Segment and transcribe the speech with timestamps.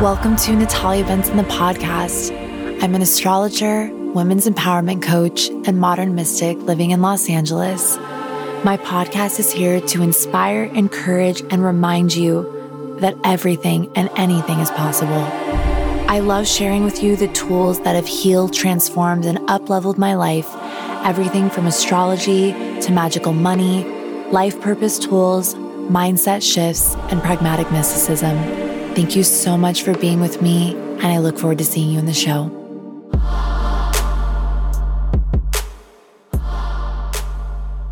[0.00, 2.32] Welcome to Natalia Benson, the podcast.
[2.82, 7.96] I'm an astrologer, women's empowerment coach, and modern mystic living in Los Angeles.
[8.64, 14.70] My podcast is here to inspire, encourage, and remind you that everything and anything is
[14.70, 15.22] possible.
[16.08, 20.48] I love sharing with you the tools that have healed, transformed, and upleveled my life.
[21.04, 23.84] Everything from astrology to magical money,
[24.30, 28.71] life purpose tools, mindset shifts, and pragmatic mysticism.
[28.94, 31.98] Thank you so much for being with me, and I look forward to seeing you
[31.98, 32.50] in the show.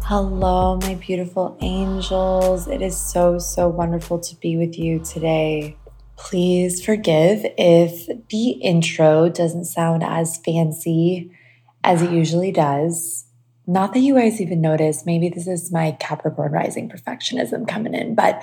[0.02, 2.69] Hello, my beautiful angels.
[2.69, 5.75] It is so, so wonderful to be with you today.
[6.19, 11.30] Please forgive if the intro doesn't sound as fancy
[11.83, 13.25] as it usually does.
[13.67, 15.06] Not that you guys even notice.
[15.06, 18.42] Maybe this is my Capricorn rising perfectionism coming in, but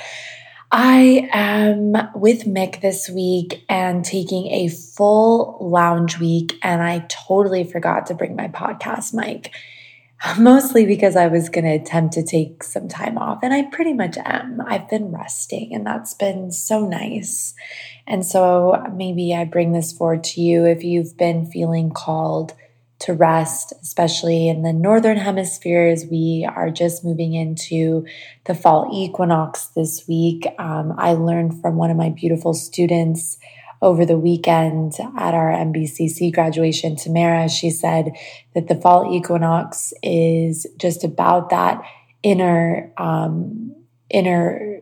[0.71, 7.63] I am with Mick this week and taking a full lounge week, and I totally
[7.63, 9.51] forgot to bring my podcast mic.
[10.37, 13.93] Mostly because I was going to attempt to take some time off, and I pretty
[13.93, 14.59] much am.
[14.59, 17.53] I've been resting, and that's been so nice.
[18.05, 22.55] And so maybe I bring this forward to you if you've been feeling called
[22.99, 28.05] to rest, especially in the northern hemisphere as we are just moving into
[28.45, 30.47] the fall equinox this week.
[30.57, 33.37] Um, I learned from one of my beautiful students
[33.81, 37.47] over the weekend at our NBCC graduation, Tamara.
[37.47, 38.13] She said
[38.55, 41.83] that the fall equinox is just about that
[42.23, 43.75] inner, um,
[44.09, 44.79] inner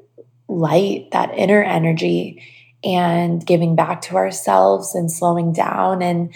[0.47, 2.41] light, that inner energy,
[2.83, 6.33] and giving back to ourselves and slowing down and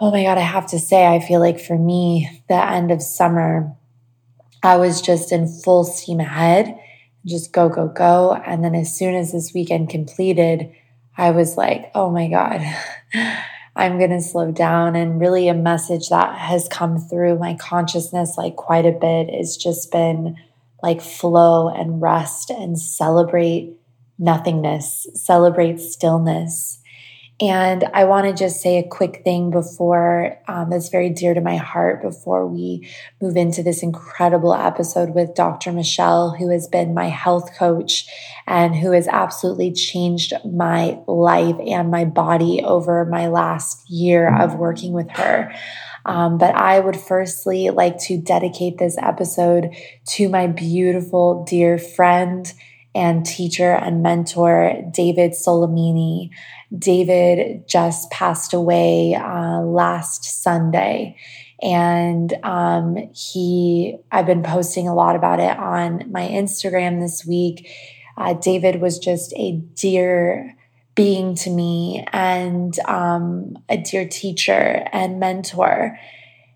[0.00, 3.02] oh my God, I have to say, I feel like for me, the end of
[3.02, 3.74] summer,
[4.62, 6.78] I was just in full steam ahead,
[7.26, 8.34] just go, go, go.
[8.46, 10.72] And then as soon as this weekend completed,
[11.16, 12.60] I was like, oh my God,
[13.76, 14.96] I'm going to slow down.
[14.96, 19.56] And really, a message that has come through my consciousness like quite a bit has
[19.56, 20.36] just been
[20.82, 23.76] like flow and rest and celebrate
[24.18, 26.80] nothingness, celebrate stillness.
[27.40, 31.40] And I want to just say a quick thing before um, that's very dear to
[31.40, 32.88] my heart before we
[33.20, 35.72] move into this incredible episode with Dr.
[35.72, 38.06] Michelle, who has been my health coach
[38.46, 44.54] and who has absolutely changed my life and my body over my last year of
[44.54, 45.52] working with her.
[46.06, 49.74] Um, but I would firstly like to dedicate this episode
[50.10, 52.52] to my beautiful, dear friend
[52.94, 56.30] and teacher and mentor, David Solimini.
[56.76, 61.16] David just passed away uh, last Sunday.
[61.62, 67.68] And um, he, I've been posting a lot about it on my Instagram this week.
[68.16, 70.56] Uh, David was just a dear
[70.94, 75.98] being to me and um, a dear teacher and mentor.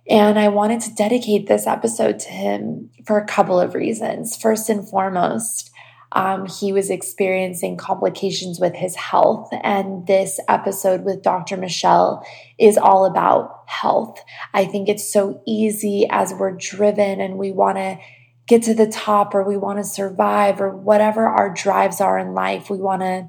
[0.09, 4.37] And I wanted to dedicate this episode to him for a couple of reasons.
[4.37, 5.71] First and foremost,
[6.13, 9.51] um, he was experiencing complications with his health.
[9.63, 11.57] And this episode with Dr.
[11.57, 12.27] Michelle
[12.59, 14.23] is all about health.
[14.55, 17.99] I think it's so easy as we're driven and we want to
[18.47, 22.33] get to the top or we want to survive or whatever our drives are in
[22.33, 22.71] life.
[22.71, 23.29] We want to,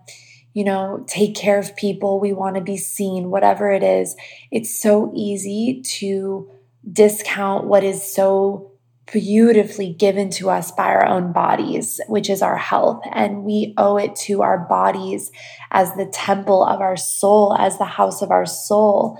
[0.54, 2.22] you know, take care of people.
[2.22, 4.16] We want to be seen, whatever it is.
[4.50, 6.50] It's so easy to
[6.90, 8.69] discount what is so
[9.12, 13.02] beautifully given to us by our own bodies, which is our health.
[13.12, 15.32] And we owe it to our bodies
[15.72, 19.20] as the temple of our soul, as the house of our soul,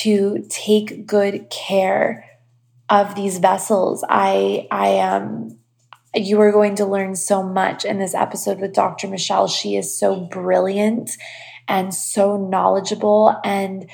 [0.00, 2.24] to take good care
[2.88, 4.04] of these vessels.
[4.08, 5.58] I, I am.
[6.14, 9.08] You are going to learn so much in this episode with Dr.
[9.08, 9.46] Michelle.
[9.46, 11.10] She is so brilliant
[11.68, 13.88] and so knowledgeable and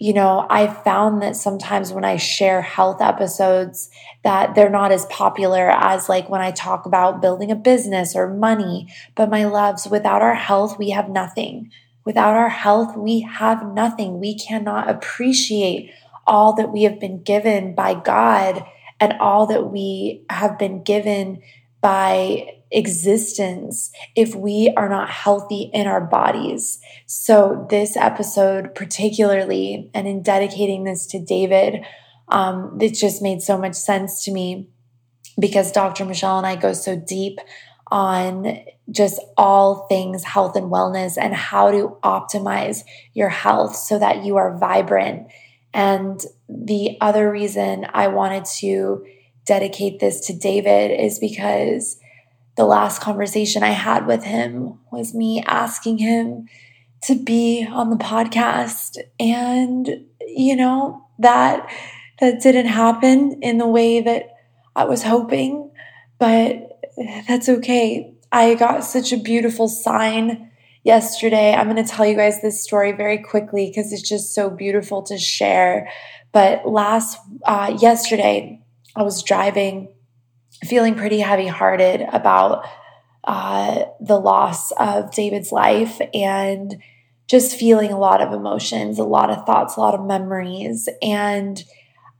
[0.00, 3.90] you know, I found that sometimes when I share health episodes
[4.24, 8.32] that they're not as popular as like when I talk about building a business or
[8.32, 8.88] money.
[9.14, 11.70] But my loves, without our health, we have nothing.
[12.06, 14.20] Without our health, we have nothing.
[14.20, 15.90] We cannot appreciate
[16.26, 18.64] all that we have been given by God
[19.00, 21.42] and all that we have been given
[21.82, 26.80] by existence if we are not healthy in our bodies.
[27.06, 31.84] So, this episode, particularly, and in dedicating this to David,
[32.28, 34.68] um, it just made so much sense to me
[35.38, 36.04] because Dr.
[36.04, 37.38] Michelle and I go so deep
[37.90, 42.84] on just all things health and wellness and how to optimize
[43.14, 45.28] your health so that you are vibrant.
[45.72, 49.04] And the other reason I wanted to
[49.44, 51.98] dedicate this to David is because
[52.60, 56.46] the last conversation I had with him was me asking him
[57.04, 58.98] to be on the podcast.
[59.18, 59.88] And,
[60.20, 61.66] you know, that
[62.20, 64.34] that didn't happen in the way that
[64.76, 65.70] I was hoping,
[66.18, 66.82] but
[67.26, 68.12] that's okay.
[68.30, 70.50] I got such a beautiful sign
[70.84, 71.54] yesterday.
[71.54, 75.02] I'm going to tell you guys this story very quickly because it's just so beautiful
[75.04, 75.90] to share.
[76.30, 78.60] But last, uh, yesterday,
[78.94, 79.94] I was driving,
[80.64, 82.66] feeling pretty heavy hearted about
[83.24, 86.82] uh, the loss of David's life and
[87.28, 90.88] just feeling a lot of emotions, a lot of thoughts, a lot of memories.
[91.00, 91.62] And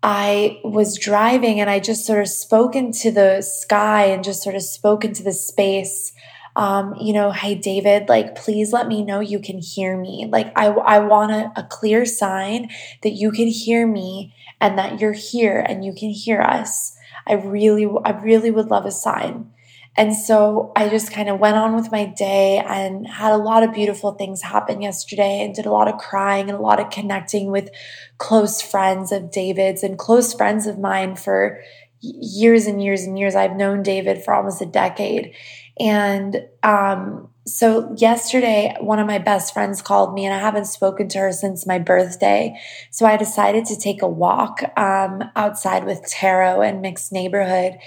[0.03, 4.55] I was driving and I just sort of spoke into the sky and just sort
[4.55, 6.13] of spoke into the space.
[6.57, 10.29] Um, you know, hey, David, like, please let me know you can hear me.
[10.31, 12.71] Like, I, I want a, a clear sign
[13.03, 16.97] that you can hear me and that you're here and you can hear us.
[17.31, 19.53] I really, I really would love a sign.
[19.97, 23.63] And so I just kind of went on with my day and had a lot
[23.63, 26.91] of beautiful things happen yesterday and did a lot of crying and a lot of
[26.91, 27.71] connecting with
[28.19, 31.61] close friends of David's and close friends of mine for
[32.01, 33.35] years and years and years.
[33.35, 35.35] I've known David for almost a decade.
[35.79, 41.09] And um, so yesterday, one of my best friends called me, and I haven't spoken
[41.09, 42.59] to her since my birthday.
[42.91, 47.79] So I decided to take a walk um, outside with Tarot and Mixed Neighborhood.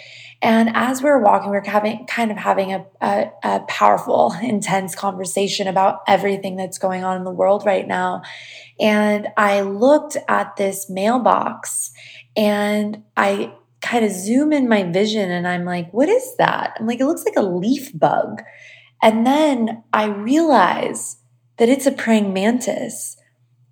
[0.41, 4.35] And as we were walking, we are having kind of having a, a, a, powerful,
[4.41, 8.23] intense conversation about everything that's going on in the world right now.
[8.79, 11.91] And I looked at this mailbox
[12.35, 16.75] and I kind of zoom in my vision and I'm like, what is that?
[16.79, 18.41] I'm like, it looks like a leaf bug.
[19.03, 21.17] And then I realize
[21.57, 23.17] that it's a praying mantis.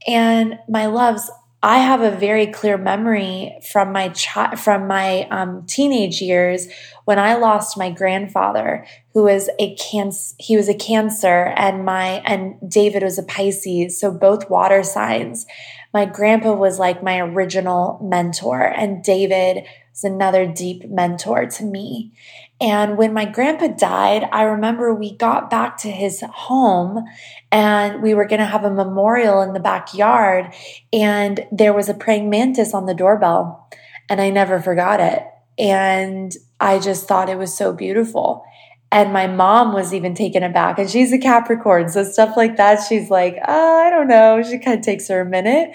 [0.05, 1.31] And my loves,
[1.63, 4.13] I have a very clear memory from my
[4.57, 6.67] from my um, teenage years
[7.05, 10.35] when I lost my grandfather, who was a cancer.
[10.37, 15.45] He was a Cancer, and my and David was a Pisces, so both water signs.
[15.93, 22.11] My grandpa was like my original mentor, and David was another deep mentor to me.
[22.61, 27.03] And when my grandpa died, I remember we got back to his home
[27.51, 30.53] and we were going to have a memorial in the backyard.
[30.93, 33.67] And there was a praying mantis on the doorbell.
[34.09, 35.23] And I never forgot it.
[35.57, 38.43] And I just thought it was so beautiful.
[38.91, 41.87] And my mom was even taken aback, and she's a Capricorn.
[41.87, 44.43] So, stuff like that, she's like, oh, I don't know.
[44.43, 45.73] She kind of takes her a minute.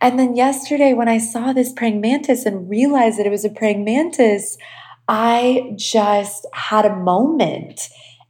[0.00, 3.50] And then yesterday, when I saw this praying mantis and realized that it was a
[3.50, 4.58] praying mantis,
[5.08, 7.88] I just had a moment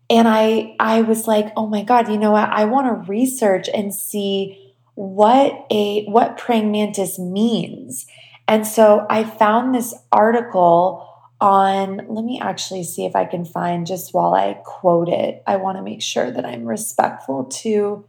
[0.09, 2.49] and I I was like, "Oh my god, you know what?
[2.49, 8.07] I want to research and see what a what praying mantis means."
[8.49, 11.03] And so I found this article
[11.41, 15.43] on let me actually see if I can find just while I quote it.
[15.47, 18.07] I want to make sure that I'm respectful to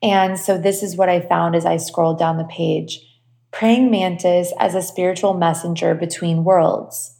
[0.02, 3.02] And so this is what I found as I scrolled down the page.
[3.52, 7.19] Praying mantis as a spiritual messenger between worlds.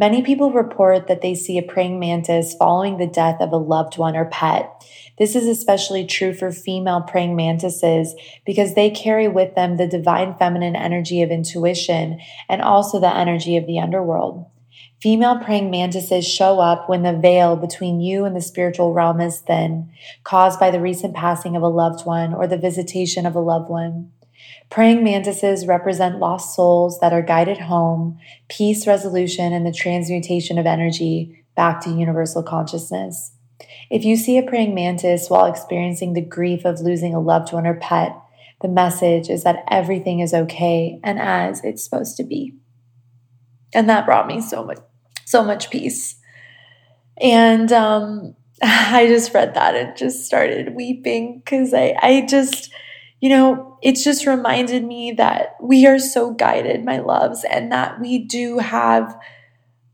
[0.00, 3.98] Many people report that they see a praying mantis following the death of a loved
[3.98, 4.82] one or pet.
[5.18, 8.14] This is especially true for female praying mantises
[8.46, 13.58] because they carry with them the divine feminine energy of intuition and also the energy
[13.58, 14.46] of the underworld.
[15.02, 19.40] Female praying mantises show up when the veil between you and the spiritual realm is
[19.40, 19.90] thin,
[20.24, 23.68] caused by the recent passing of a loved one or the visitation of a loved
[23.68, 24.10] one.
[24.70, 30.66] Praying mantises represent lost souls that are guided home, peace resolution, and the transmutation of
[30.66, 33.32] energy back to universal consciousness.
[33.90, 37.66] If you see a praying mantis while experiencing the grief of losing a loved one
[37.66, 38.16] or pet,
[38.62, 42.54] the message is that everything is okay and as it's supposed to be.
[43.74, 44.78] And that brought me so much,
[45.24, 46.16] so much peace.
[47.20, 52.70] And um, I just read that and just started weeping because I, I just,
[53.20, 58.00] you know, it's just reminded me that we are so guided, my loves, and that
[58.00, 59.18] we do have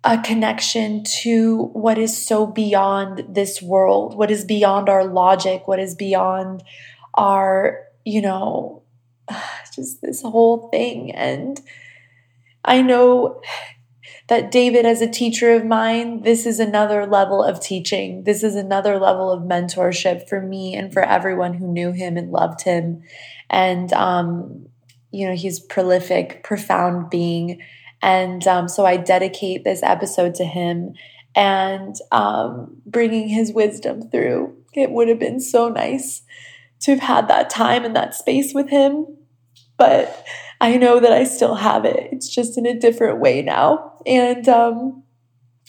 [0.05, 5.81] a connection to what is so beyond this world, what is beyond our logic, what
[5.81, 6.63] is beyond
[7.15, 8.83] our, you know,
[9.75, 11.11] just this whole thing.
[11.11, 11.61] And
[12.65, 13.41] I know
[14.29, 18.25] that David, as a teacher of mine, this is another level of teaching.
[18.25, 22.33] This is another level of mentorship for me and for everyone who knew him and
[22.33, 23.03] loved him.
[23.49, 24.67] And, um,
[25.13, 27.63] you know, he's prolific, profound being
[28.03, 30.95] and um, so I dedicate this episode to him
[31.35, 34.57] and um, bringing his wisdom through.
[34.75, 36.23] It would have been so nice
[36.81, 39.07] to have had that time and that space with him.
[39.77, 40.25] But
[40.61, 42.09] I know that I still have it.
[42.13, 43.96] It's just in a different way now.
[44.07, 45.03] And um,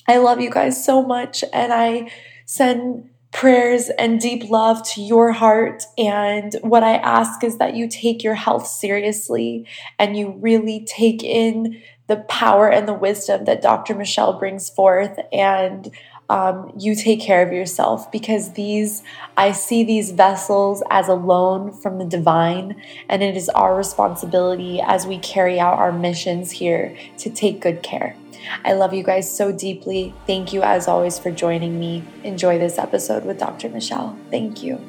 [0.07, 1.43] I love you guys so much.
[1.51, 2.11] And I
[2.45, 5.83] send prayers and deep love to your heart.
[5.97, 9.67] And what I ask is that you take your health seriously
[9.99, 13.93] and you really take in the power and the wisdom that Dr.
[13.93, 15.91] Michelle brings forth and
[16.29, 19.03] um, you take care of yourself because these,
[19.37, 24.81] I see these vessels as a loan from the divine, and it is our responsibility
[24.81, 28.15] as we carry out our missions here to take good care.
[28.63, 30.13] I love you guys so deeply.
[30.25, 32.03] Thank you, as always, for joining me.
[32.23, 33.69] Enjoy this episode with Dr.
[33.69, 34.17] Michelle.
[34.29, 34.79] Thank you.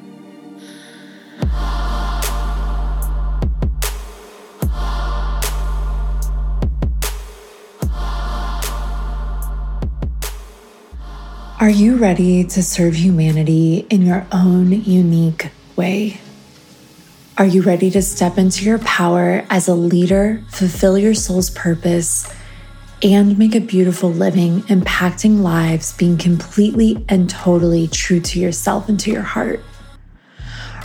[11.59, 16.21] Are you ready to serve humanity in your own unique way?
[17.37, 22.31] Are you ready to step into your power as a leader, fulfill your soul's purpose,
[23.01, 28.99] and make a beautiful living, impacting lives, being completely and totally true to yourself and
[28.99, 29.61] to your heart?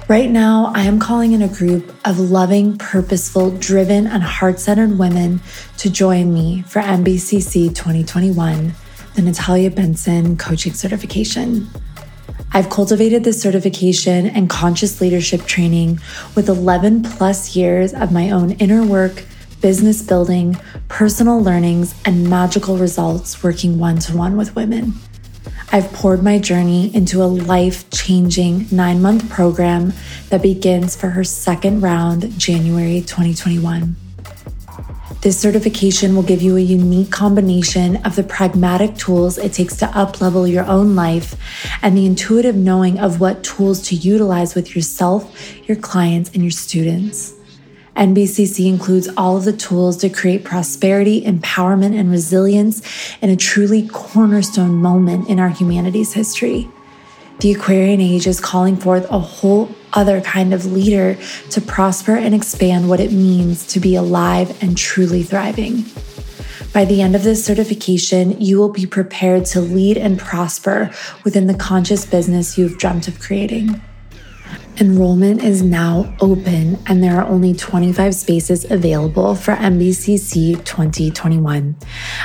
[0.09, 4.99] Right now, I am calling in a group of loving, purposeful, driven, and heart centered
[4.99, 5.41] women
[5.79, 8.75] to join me for NBCC 2021
[9.15, 11.69] the Natalia Benson Coaching Certification.
[12.53, 16.01] I've cultivated this certification and conscious leadership training
[16.35, 19.25] with 11 plus years of my own inner work,
[19.65, 20.55] business building,
[20.89, 24.93] personal learnings, and magical results working one to one with women.
[25.73, 29.95] I've poured my journey into a life changing nine month program
[30.29, 33.97] that begins for her second round, January 2021.
[35.23, 39.87] This certification will give you a unique combination of the pragmatic tools it takes to
[39.87, 41.41] uplevel your own life
[41.81, 46.51] and the intuitive knowing of what tools to utilize with yourself, your clients, and your
[46.51, 47.34] students.
[47.97, 52.83] NBCC includes all of the tools to create prosperity, empowerment, and resilience
[53.23, 56.69] in a truly cornerstone moment in our humanity's history.
[57.41, 61.17] The Aquarian age is calling forth a whole other kind of leader
[61.51, 65.85] to prosper and expand what it means to be alive and truly thriving.
[66.73, 70.91] By the end of this certification, you will be prepared to lead and prosper
[71.23, 73.81] within the conscious business you've dreamt of creating.
[74.79, 81.77] Enrollment is now open and there are only 25 spaces available for NBCC 2021.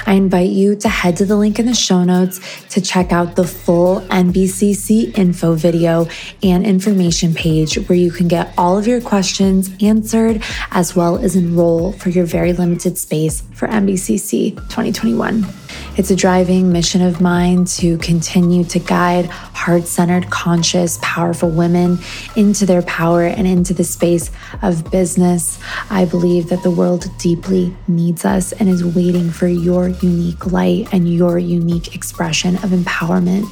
[0.07, 3.35] I invite you to head to the link in the show notes to check out
[3.35, 6.07] the full NBCC info video
[6.41, 11.35] and information page where you can get all of your questions answered as well as
[11.35, 15.58] enroll for your very limited space for NBCC 2021.
[15.99, 21.97] It's a driving mission of mine to continue to guide heart centered, conscious, powerful women
[22.37, 25.59] into their power and into the space of business.
[25.89, 30.87] I believe that the world deeply needs us and is waiting for your unique light
[30.93, 33.51] and your unique expression of empowerment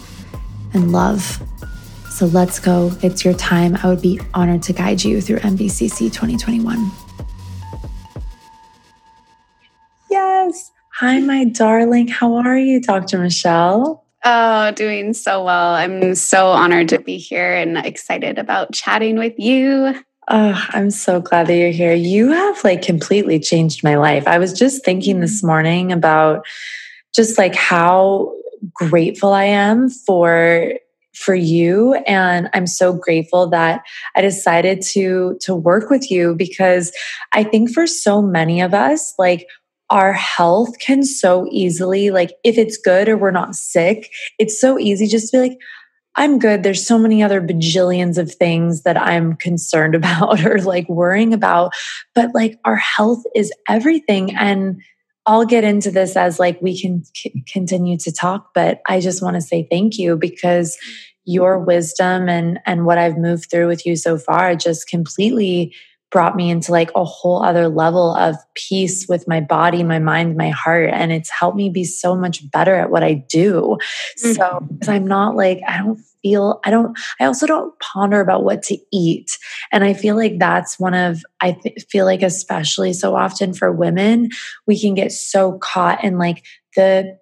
[0.74, 1.44] and love.
[2.10, 2.94] So let's go.
[3.04, 3.76] It's your time.
[3.84, 6.92] I would be honored to guide you through NBCC 2021.
[10.10, 10.72] Yes.
[11.00, 12.08] Hi, my darling.
[12.08, 13.20] How are you, Dr.
[13.20, 14.04] Michelle?
[14.26, 15.76] Oh, doing so well.
[15.76, 19.94] I'm so honored to be here and excited about chatting with you.
[20.28, 21.94] Oh, I'm so glad that you're here.
[21.94, 24.28] You have like completely changed my life.
[24.28, 25.48] I was just thinking this mm-hmm.
[25.48, 26.48] morning about
[27.16, 28.34] just like how
[28.74, 30.74] grateful I am for
[31.14, 33.84] for you and I'm so grateful that
[34.16, 36.92] I decided to to work with you because
[37.34, 39.48] I think for so many of us like
[39.90, 44.78] our health can so easily, like if it's good or we're not sick, it's so
[44.78, 45.58] easy just to be like,
[46.16, 46.64] I'm good.
[46.64, 51.74] There's so many other bajillions of things that I'm concerned about or like worrying about.
[52.16, 54.36] But like our health is everything.
[54.36, 54.82] And
[55.26, 59.22] I'll get into this as like we can c- continue to talk, but I just
[59.22, 60.94] want to say thank you because mm.
[61.26, 65.76] your wisdom and and what I've moved through with you so far just completely
[66.10, 70.38] brought me into like a whole other level of peace with my body, my mind,
[70.38, 70.90] my heart.
[70.94, 73.78] And it's helped me be so much better at what I do.
[74.24, 74.34] Mm-hmm.
[74.34, 78.64] So, I'm not like, I don't feel, I don't, I also don't ponder about what
[78.64, 79.38] to eat.
[79.72, 83.72] And I feel like that's one of, I th- feel like, especially so often for
[83.72, 84.30] women,
[84.66, 86.46] we can get so caught in like
[86.76, 87.18] the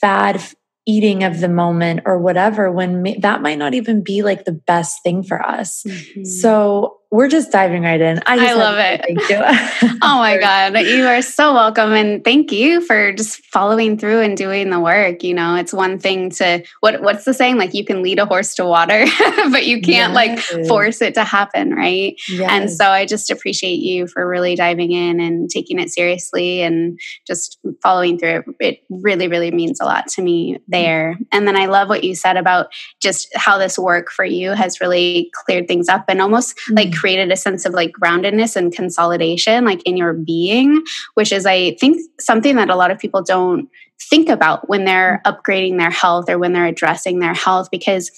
[0.00, 0.42] fad
[0.86, 5.02] eating of the moment or whatever when that might not even be like the best
[5.02, 5.82] thing for us.
[5.84, 6.24] Mm-hmm.
[6.24, 8.20] So we're just diving right in.
[8.26, 9.00] I, I love it.
[9.02, 9.36] Thank you.
[10.02, 10.78] oh my God.
[10.80, 11.92] You are so welcome.
[11.92, 15.22] And thank you for just following through and doing the work.
[15.22, 17.58] You know, it's one thing to what what's the saying?
[17.58, 19.04] Like you can lead a horse to water,
[19.50, 20.52] but you can't yes.
[20.52, 22.14] like force it to happen, right?
[22.28, 22.50] Yes.
[22.50, 26.98] And so I just appreciate you for really diving in and taking it seriously and
[27.26, 28.44] just following through it.
[28.58, 31.16] It really, really means a lot to me there.
[31.30, 32.66] And then I love what you said about
[33.00, 36.74] just how this work for you has really cleared things up and almost mm-hmm.
[36.74, 40.82] like created a sense of like groundedness and consolidation like in your being
[41.14, 43.68] which is i think something that a lot of people don't
[44.10, 48.10] think about when they're upgrading their health or when they're addressing their health because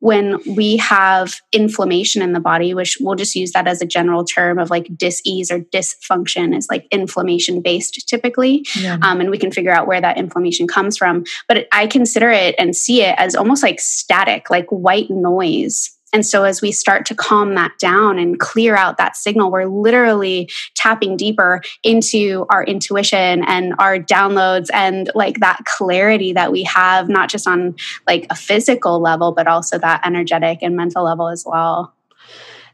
[0.00, 4.24] when we have inflammation in the body, which we'll just use that as a general
[4.24, 8.66] term of like dis-ease or dysfunction is like inflammation based typically.
[8.74, 8.98] Yeah.
[9.00, 11.22] Um, and we can figure out where that inflammation comes from.
[11.46, 16.26] But I consider it and see it as almost like static, like white noise and
[16.26, 20.50] so, as we start to calm that down and clear out that signal, we're literally
[20.74, 27.08] tapping deeper into our intuition and our downloads and like that clarity that we have,
[27.08, 27.74] not just on
[28.06, 31.94] like a physical level, but also that energetic and mental level as well.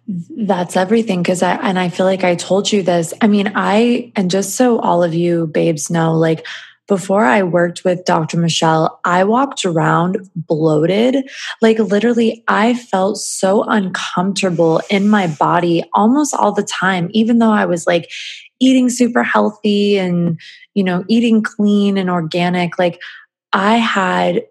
[0.08, 1.22] That's everything.
[1.22, 3.12] Cause I, and I feel like I told you this.
[3.20, 6.46] I mean, I, and just so all of you babes know, like,
[6.88, 8.38] before I worked with Dr.
[8.38, 11.28] Michelle, I walked around bloated.
[11.60, 17.52] Like literally, I felt so uncomfortable in my body almost all the time, even though
[17.52, 18.10] I was like
[18.58, 20.40] eating super healthy and,
[20.74, 22.78] you know, eating clean and organic.
[22.78, 23.00] Like
[23.52, 24.42] I had,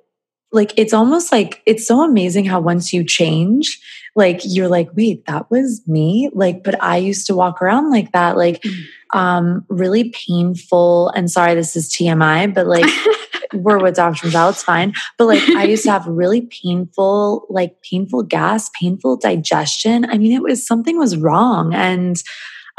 [0.52, 3.80] like, it's almost like it's so amazing how once you change,
[4.18, 6.32] like you're like, wait, that was me.
[6.34, 8.74] Like, but I used to walk around like that, like mm.
[9.14, 11.10] um really painful.
[11.10, 12.90] And sorry, this is TMI, but like
[13.54, 14.26] we're with Dr.
[14.26, 14.94] Michelle, it's fine.
[15.20, 20.06] But like I used to have really painful, like painful gas, painful digestion.
[20.06, 21.76] I mean, it was something was wrong.
[21.76, 22.16] And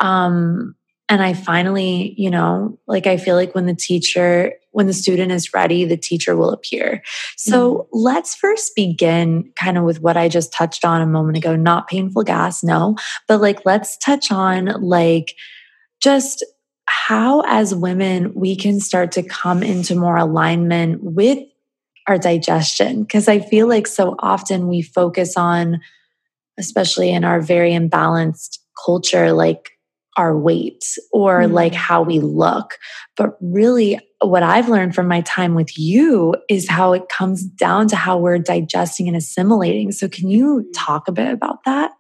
[0.01, 0.75] um
[1.09, 5.33] and I finally, you know, like I feel like when the teacher, when the student
[5.33, 7.03] is ready, the teacher will appear.
[7.37, 7.87] So mm.
[7.91, 11.89] let's first begin kind of with what I just touched on a moment ago, not
[11.89, 12.95] painful gas, no,
[13.27, 15.35] but like let's touch on like
[16.01, 16.47] just
[16.87, 21.41] how as women we can start to come into more alignment with
[22.07, 23.05] our digestion.
[23.05, 25.81] Cause I feel like so often we focus on,
[26.57, 29.73] especially in our very imbalanced culture, like
[30.17, 31.53] our weight or mm-hmm.
[31.53, 32.79] like how we look.
[33.17, 37.89] But really, what I've learned from my time with you is how it comes down
[37.89, 39.93] to how we're digesting and assimilating.
[39.93, 40.71] So, can you mm-hmm.
[40.73, 41.93] talk a bit about that?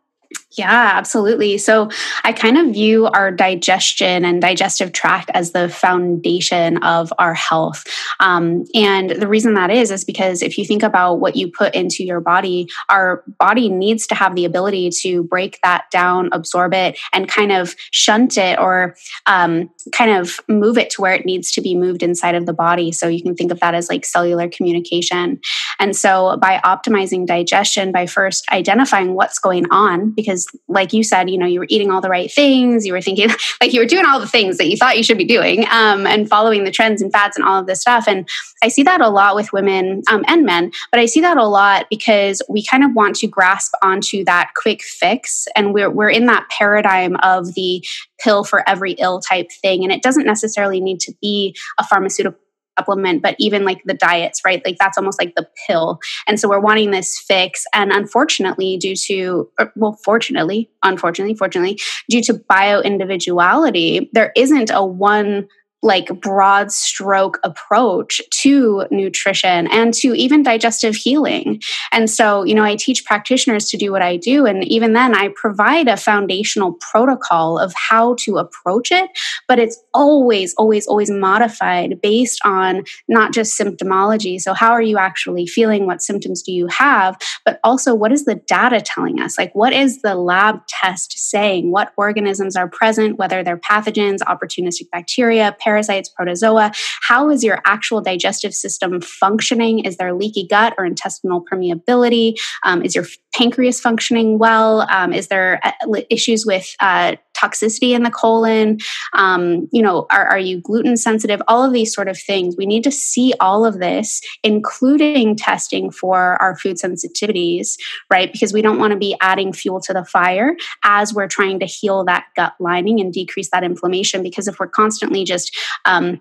[0.56, 1.58] Yeah, absolutely.
[1.58, 1.90] So
[2.24, 7.84] I kind of view our digestion and digestive tract as the foundation of our health.
[8.18, 11.74] Um, and the reason that is, is because if you think about what you put
[11.74, 16.72] into your body, our body needs to have the ability to break that down, absorb
[16.72, 21.26] it, and kind of shunt it or um, kind of move it to where it
[21.26, 22.90] needs to be moved inside of the body.
[22.90, 25.40] So you can think of that as like cellular communication.
[25.78, 30.37] And so by optimizing digestion, by first identifying what's going on, because
[30.68, 33.28] like you said you know you were eating all the right things you were thinking
[33.60, 36.06] like you were doing all the things that you thought you should be doing um,
[36.06, 38.06] and following the trends and fads and all of this stuff.
[38.06, 38.28] And
[38.62, 41.46] i see that a lot with women um, and men but i see that a
[41.46, 46.10] lot because we kind of want to grasp onto that quick fix and we're, we're
[46.10, 47.84] in that paradigm of the
[48.18, 49.82] pill for every ill type thing.
[49.82, 52.38] And it doesn't necessarily need to be a pharmaceutical
[52.78, 54.62] supplement, but even like the diets, right?
[54.64, 55.98] Like that's almost like the pill.
[56.26, 57.64] And so we're wanting this fix.
[57.74, 64.70] And unfortunately, due to, or, well, fortunately, unfortunately, fortunately, due to bio individuality, there isn't
[64.70, 65.48] a one
[65.82, 71.60] like broad stroke approach to nutrition and to even digestive healing.
[71.92, 74.44] And so, you know, I teach practitioners to do what I do.
[74.44, 79.08] And even then, I provide a foundational protocol of how to approach it.
[79.46, 84.40] But it's always, always, always modified based on not just symptomology.
[84.40, 85.86] So, how are you actually feeling?
[85.86, 87.16] What symptoms do you have?
[87.44, 89.38] But also, what is the data telling us?
[89.38, 91.70] Like, what is the lab test saying?
[91.70, 96.72] What organisms are present, whether they're pathogens, opportunistic bacteria, parasites, protozoa.
[97.02, 99.80] How is your actual digestive system functioning?
[99.80, 102.34] Is there leaky gut or intestinal permeability?
[102.62, 103.04] Um, is your
[103.34, 104.86] pancreas functioning well?
[104.90, 108.78] Um, is there uh, issues with uh, toxicity in the colon?
[109.12, 111.40] Um, you know, are, are you gluten sensitive?
[111.48, 112.56] All of these sort of things.
[112.56, 117.78] We need to see all of this, including testing for our food sensitivities,
[118.10, 118.32] right?
[118.32, 121.66] Because we don't want to be adding fuel to the fire as we're trying to
[121.66, 124.22] heal that gut lining and decrease that inflammation.
[124.22, 126.20] Because if we're constantly just um,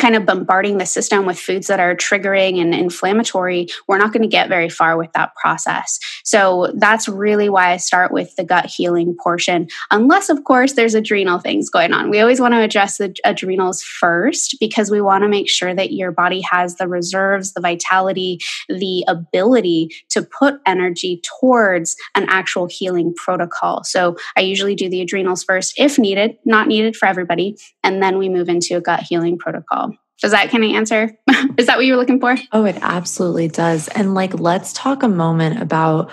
[0.00, 4.22] kind of bombarding the system with foods that are triggering and inflammatory, we're not going
[4.22, 5.98] to get very far with that process.
[6.24, 10.94] So that's really why I start with the gut healing portion, unless, of course, there's
[10.94, 12.10] adrenal things going on.
[12.10, 15.92] We always want to address the adrenals first because we want to make sure that
[15.92, 22.66] your body has the reserves, the vitality, the ability to put energy towards an actual
[22.66, 23.84] healing protocol.
[23.84, 27.56] So I usually do the adrenals first if needed, not needed for everybody.
[27.82, 29.89] And then we move into a gut healing protocol.
[30.20, 31.16] Does that kind of answer?
[31.56, 32.36] Is that what you were looking for?
[32.52, 33.88] Oh, it absolutely does.
[33.88, 36.10] And like, let's talk a moment about,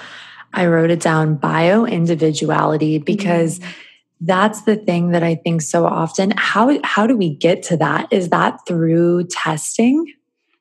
[0.53, 3.71] I wrote it down, bio individuality, because mm-hmm.
[4.21, 6.33] that's the thing that I think so often.
[6.37, 8.07] How, how do we get to that?
[8.11, 10.13] Is that through testing?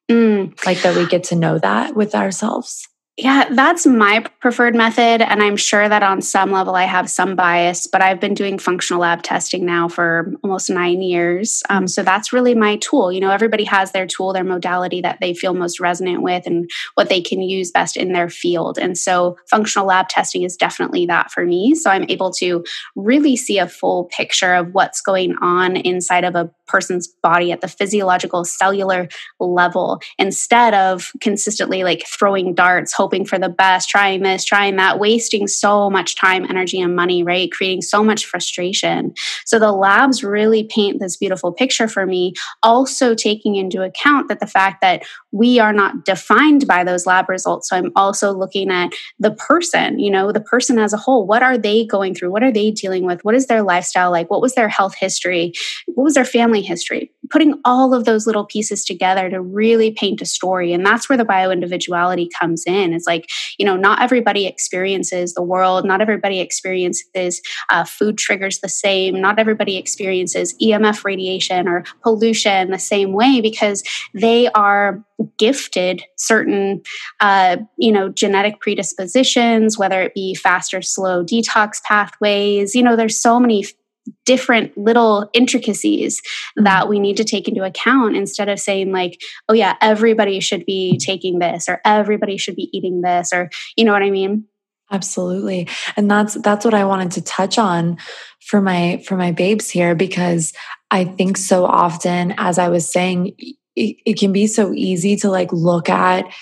[0.09, 0.65] Mm.
[0.65, 2.89] Like that we get to know that with ourselves?
[3.19, 5.23] Yeah, that's my preferred method.
[5.23, 8.59] And I'm sure that on some level I have some bias, but I've been doing
[8.59, 11.63] functional lab testing now for almost nine years.
[11.71, 13.11] Um, so that's really my tool.
[13.11, 16.69] You know, everybody has their tool, their modality that they feel most resonant with and
[16.93, 18.77] what they can use best in their field.
[18.79, 21.75] And so functional lab testing is definitely that for me.
[21.75, 26.35] So I'm able to really see a full picture of what's going on inside of
[26.35, 29.09] a person's body at the physiological cellular
[29.41, 34.99] level instead of consistently like throwing darts hoping for the best trying this trying that
[34.99, 37.53] wasting so much time energy and money right?
[37.53, 39.15] Creating so much frustration.
[39.45, 44.41] So the labs really paint this beautiful picture for me also taking into account that
[44.41, 45.03] the fact that
[45.33, 47.69] we are not defined by those lab results.
[47.69, 51.27] So i'm also looking at the person you know the person as a whole.
[51.27, 52.31] What are they going through?
[52.31, 53.25] What are they dealing with?
[53.25, 54.31] What is their lifestyle like?
[54.31, 55.53] What was their health history?
[55.87, 59.91] What was their family family history, putting all of those little pieces together to really
[59.91, 60.73] paint a story.
[60.73, 62.93] And that's where the bio individuality comes in.
[62.93, 68.61] It's like, you know, not everybody experiences the world, not everybody experiences uh, food triggers
[68.61, 73.83] the same, not everybody experiences EMF radiation or pollution the same way because
[74.15, 75.05] they are
[75.39, 76.83] gifted certain
[77.21, 82.97] uh, you know genetic predispositions whether it be fast or slow detox pathways you know
[82.97, 83.65] there's so many
[84.25, 86.65] different little intricacies mm-hmm.
[86.65, 90.65] that we need to take into account instead of saying like oh yeah everybody should
[90.65, 94.45] be taking this or everybody should be eating this or you know what i mean
[94.91, 97.97] absolutely and that's that's what i wanted to touch on
[98.41, 100.53] for my for my babes here because
[100.91, 103.35] i think so often as i was saying
[103.75, 106.33] it, it can be so easy to like look at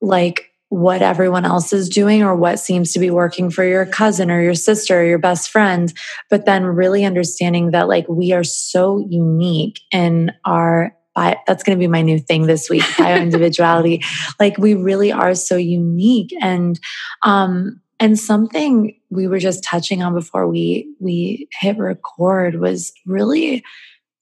[0.00, 4.30] like what everyone else is doing or what seems to be working for your cousin
[4.30, 5.92] or your sister or your best friend
[6.30, 10.96] but then really understanding that like we are so unique in our
[11.46, 14.02] that's going to be my new thing this week bio individuality
[14.38, 16.80] like we really are so unique and
[17.22, 23.62] um and something we were just touching on before we we hit record was really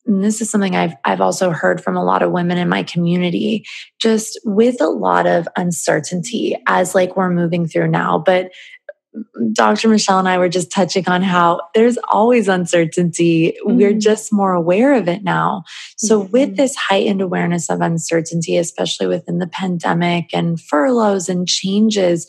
[0.08, 2.82] and this is something I've I've also heard from a lot of women in my
[2.82, 3.64] community,
[4.00, 8.18] just with a lot of uncertainty as like we're moving through now.
[8.18, 8.50] But
[9.52, 9.88] Dr.
[9.88, 13.56] Michelle and I were just touching on how there's always uncertainty.
[13.64, 13.76] Mm-hmm.
[13.76, 15.64] We're just more aware of it now.
[15.96, 16.32] So, mm-hmm.
[16.32, 22.26] with this heightened awareness of uncertainty, especially within the pandemic and furloughs and changes,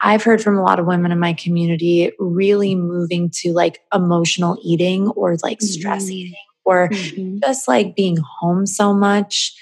[0.00, 4.58] I've heard from a lot of women in my community really moving to like emotional
[4.62, 6.12] eating or like stress mm-hmm.
[6.12, 7.38] eating or mm-hmm.
[7.42, 9.54] just like being home so much.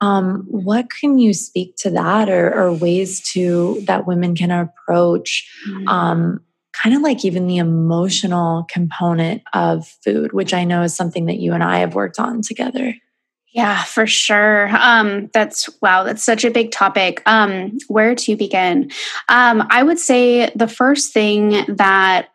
[0.00, 5.50] Um, what can you speak to that or, or ways to that women can approach
[5.66, 5.88] mm-hmm.
[5.88, 6.40] um,
[6.72, 11.38] kind of like even the emotional component of food, which I know is something that
[11.38, 12.94] you and I have worked on together?
[13.50, 14.68] Yeah, for sure.
[14.76, 17.22] Um, that's wow, that's such a big topic.
[17.26, 18.90] Um, where to begin?
[19.28, 22.28] Um, I would say the first thing that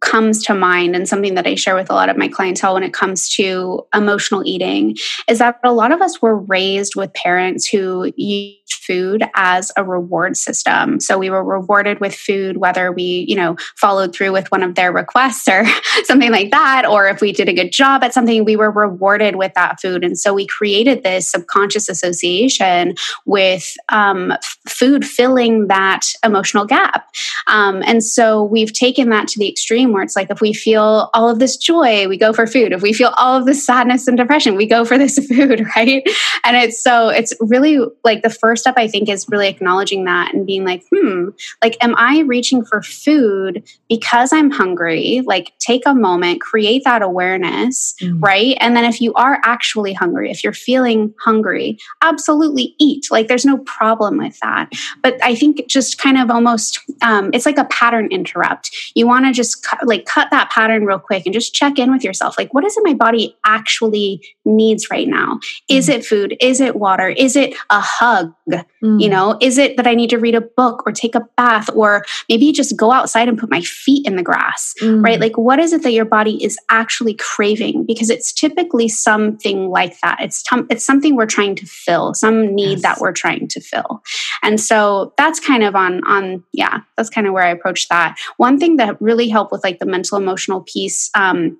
[0.00, 2.82] comes to mind and something that I share with a lot of my clientele when
[2.82, 7.66] it comes to emotional eating is that a lot of us were raised with parents
[7.66, 11.00] who use food as a reward system.
[11.00, 14.74] So we were rewarded with food whether we, you know, followed through with one of
[14.74, 15.64] their requests or
[16.04, 19.36] something like that or if we did a good job at something we were rewarded
[19.36, 24.32] with that food and so we created this subconscious association with um,
[24.68, 27.08] food filling that emotional gap.
[27.46, 30.52] Um, and so we've taken that to the extreme extreme where it's like if we
[30.52, 32.72] feel all of this joy, we go for food.
[32.72, 36.02] If we feel all of this sadness and depression, we go for this food, right?
[36.44, 40.34] And it's so it's really like the first step I think is really acknowledging that
[40.34, 41.28] and being like, hmm,
[41.62, 45.22] like am I reaching for food because I'm hungry?
[45.24, 48.20] Like take a moment, create that awareness, mm.
[48.20, 48.56] right?
[48.58, 53.06] And then if you are actually hungry, if you're feeling hungry, absolutely eat.
[53.10, 54.72] Like there's no problem with that.
[55.02, 58.70] But I think just kind of almost um, it's like a pattern interrupt.
[58.94, 61.92] You want to just cut, like cut that pattern real quick and just check in
[61.92, 62.36] with yourself.
[62.38, 65.34] Like, what is it my body actually needs right now?
[65.34, 65.76] Mm-hmm.
[65.76, 66.36] Is it food?
[66.40, 67.08] Is it water?
[67.08, 68.32] Is it a hug?
[68.50, 68.98] Mm-hmm.
[68.98, 71.70] You know, is it that I need to read a book or take a bath
[71.74, 75.02] or maybe just go outside and put my feet in the grass, mm-hmm.
[75.02, 75.20] right?
[75.20, 77.84] Like, what is it that your body is actually craving?
[77.86, 80.18] Because it's typically something like that.
[80.20, 82.82] It's t- it's something we're trying to fill, some need yes.
[82.82, 84.02] that we're trying to fill,
[84.42, 88.16] and so that's kind of on on yeah, that's kind of where I approach that.
[88.36, 91.10] One thing that really helped with like the mental emotional piece.
[91.14, 91.58] Um,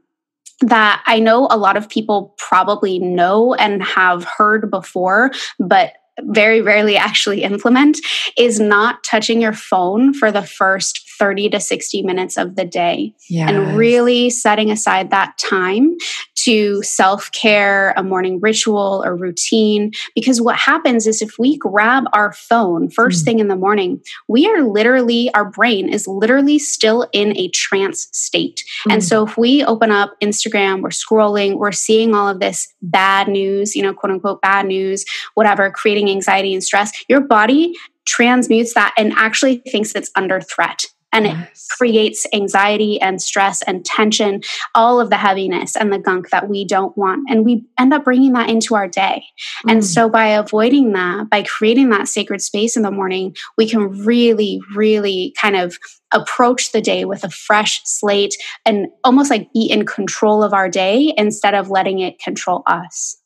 [0.63, 6.61] that I know a lot of people probably know and have heard before, but very
[6.61, 7.99] rarely actually implement
[8.37, 13.15] is not touching your phone for the first 30 to 60 minutes of the day
[13.29, 13.51] yes.
[13.51, 15.97] and really setting aside that time
[16.45, 19.93] to self care, a morning ritual, or routine.
[20.15, 23.25] Because what happens is if we grab our phone first mm.
[23.27, 28.09] thing in the morning, we are literally, our brain is literally still in a trance
[28.13, 28.65] state.
[28.87, 28.95] Mm.
[28.95, 33.29] And so if we open up Instagram, we're scrolling, we're seeing all of this bad
[33.29, 35.05] news, you know, quote unquote bad news,
[35.35, 37.75] whatever, creating anxiety and stress, your body
[38.07, 41.37] transmutes that and actually thinks it's under threat and yes.
[41.37, 44.41] it creates anxiety and stress and tension
[44.75, 48.05] all of the heaviness and the gunk that we don't want and we end up
[48.05, 49.23] bringing that into our day
[49.67, 49.73] mm.
[49.73, 53.89] and so by avoiding that by creating that sacred space in the morning we can
[54.05, 55.79] really really kind of
[56.13, 60.69] approach the day with a fresh slate and almost like be in control of our
[60.69, 63.20] day instead of letting it control us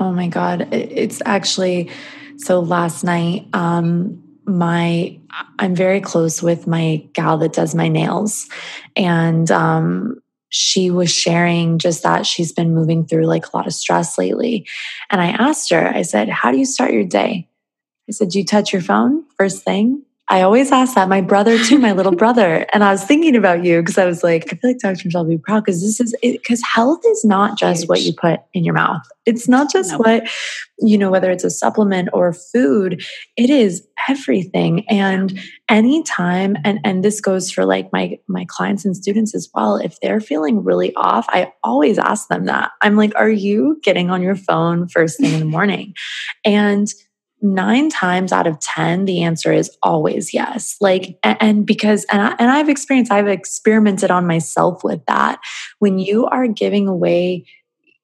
[0.00, 0.68] oh my god.
[0.72, 1.90] It's actually
[2.36, 5.18] so last night um my
[5.58, 8.48] I'm very close with my gal that does my nails.
[8.96, 13.74] And um she was sharing just that she's been moving through like a lot of
[13.74, 14.66] stress lately.
[15.10, 17.48] And I asked her I said how do you start your day?
[18.08, 21.08] I said do you touch your phone first thing I always ask that.
[21.08, 22.66] My brother too, my little brother.
[22.74, 25.02] And I was thinking about you because I was like, I feel like Dr.
[25.04, 27.88] Michelle will be proud because this is because health is not just Huge.
[27.88, 29.02] what you put in your mouth.
[29.26, 30.00] It's not just nope.
[30.00, 30.28] what,
[30.80, 33.04] you know, whether it's a supplement or food,
[33.36, 34.84] it is everything.
[34.88, 39.76] And anytime, and and this goes for like my my clients and students as well,
[39.76, 42.72] if they're feeling really off, I always ask them that.
[42.80, 45.94] I'm like, are you getting on your phone first thing in the morning?
[46.44, 46.88] And
[47.44, 50.76] nine times out of 10, the answer is always yes.
[50.80, 55.38] Like, and because, and, I, and I've experienced, I've experimented on myself with that.
[55.78, 57.46] When you are giving away,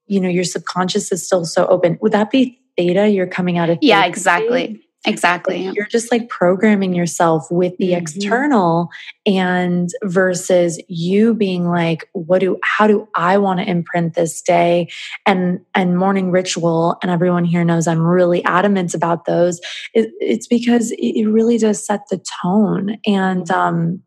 [0.07, 1.99] you know, your subconscious is still so open.
[2.03, 3.09] Would that be theta?
[3.09, 4.85] You're coming out of yeah, exactly.
[5.07, 5.71] Exactly.
[5.75, 8.03] You're just like programming yourself with the mm-hmm.
[8.03, 8.91] external
[9.25, 14.91] and versus you being like, what do, how do I want to imprint this day?
[15.25, 16.99] And, and morning ritual.
[17.01, 19.59] And everyone here knows I'm really adamant about those.
[19.95, 22.99] It, it's because it really does set the tone.
[23.07, 23.59] And, mm-hmm.
[23.59, 24.03] um,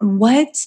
[0.00, 0.66] what,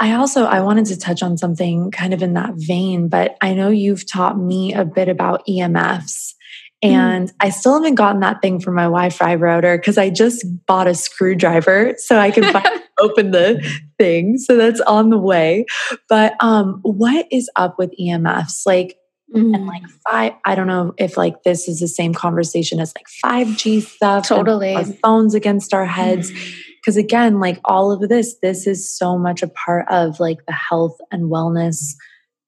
[0.00, 3.52] I also I wanted to touch on something kind of in that vein, but I
[3.52, 6.34] know you've taught me a bit about EMFs.
[6.82, 7.34] And mm.
[7.40, 10.86] I still haven't gotten that thing for my Wi Fi router because I just bought
[10.86, 12.44] a screwdriver so I can
[12.98, 13.62] open the
[13.98, 14.38] thing.
[14.38, 15.66] So that's on the way.
[16.08, 18.62] But um, what is up with EMFs?
[18.64, 18.96] Like,
[19.34, 19.54] mm.
[19.54, 23.06] and like five, I don't know if like this is the same conversation as like
[23.24, 24.26] 5G stuff.
[24.26, 24.74] Totally.
[24.74, 26.30] Our phones against our heads.
[26.80, 27.04] Because mm.
[27.04, 30.96] again, like all of this, this is so much a part of like the health
[31.12, 31.94] and wellness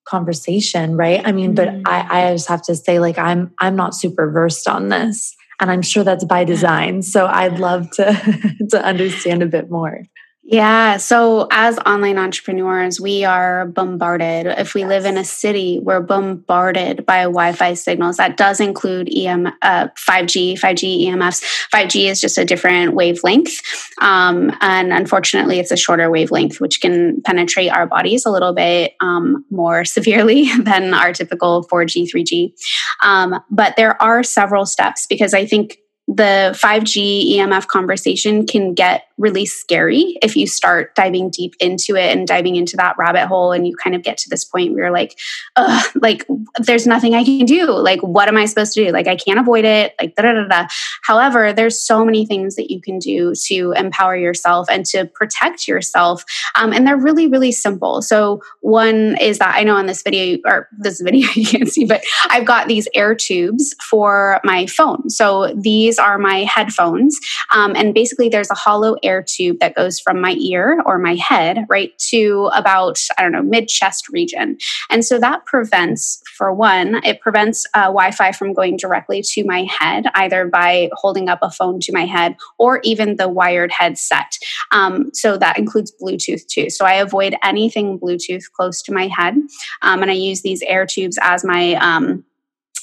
[0.05, 1.21] conversation right?
[1.25, 1.81] I mean but mm.
[1.85, 5.71] I, I just have to say like i'm i'm not super versed on this and
[5.71, 10.03] i'm sure that's by design so i'd love to to understand a bit more
[10.45, 10.97] yeah.
[10.97, 14.45] So, as online entrepreneurs, we are bombarded.
[14.45, 14.89] If we yes.
[14.89, 18.17] live in a city, we're bombarded by Wi Fi signals.
[18.17, 21.69] That does include EM, uh, 5G, 5G EMFs.
[21.73, 23.61] 5G is just a different wavelength.
[24.01, 28.95] Um, and unfortunately, it's a shorter wavelength, which can penetrate our bodies a little bit
[28.99, 32.53] um, more severely than our typical 4G, 3G.
[33.01, 35.77] Um, but there are several steps because I think
[36.07, 42.11] the 5G EMF conversation can get really scary if you start diving deep into it
[42.11, 44.83] and diving into that rabbit hole and you kind of get to this point where
[44.83, 45.17] you're like
[45.55, 46.25] Ugh, like
[46.59, 47.71] there's nothing i can do.
[47.71, 48.91] Like what am i supposed to do?
[48.91, 49.93] Like i can't avoid it.
[49.99, 50.67] Like da da da da.
[51.03, 55.67] However there's so many things that you can do to empower yourself and to protect
[55.67, 56.23] yourself
[56.55, 58.01] um, and they're really really simple.
[58.01, 61.85] So one is that i know in this video or this video you can't see
[61.85, 65.09] but i've got these air tubes for my phone.
[65.09, 67.19] So these are my headphones
[67.51, 71.15] um, and basically there's a hollow air tube that goes from my ear or my
[71.15, 74.57] head right to about, I don't know, mid chest region.
[74.89, 79.43] And so that prevents, for one, it prevents uh, Wi Fi from going directly to
[79.43, 83.71] my head, either by holding up a phone to my head or even the wired
[83.71, 84.37] headset.
[84.71, 86.69] Um, so that includes Bluetooth too.
[86.69, 89.35] So I avoid anything Bluetooth close to my head.
[89.81, 92.23] Um, and I use these air tubes as my, um,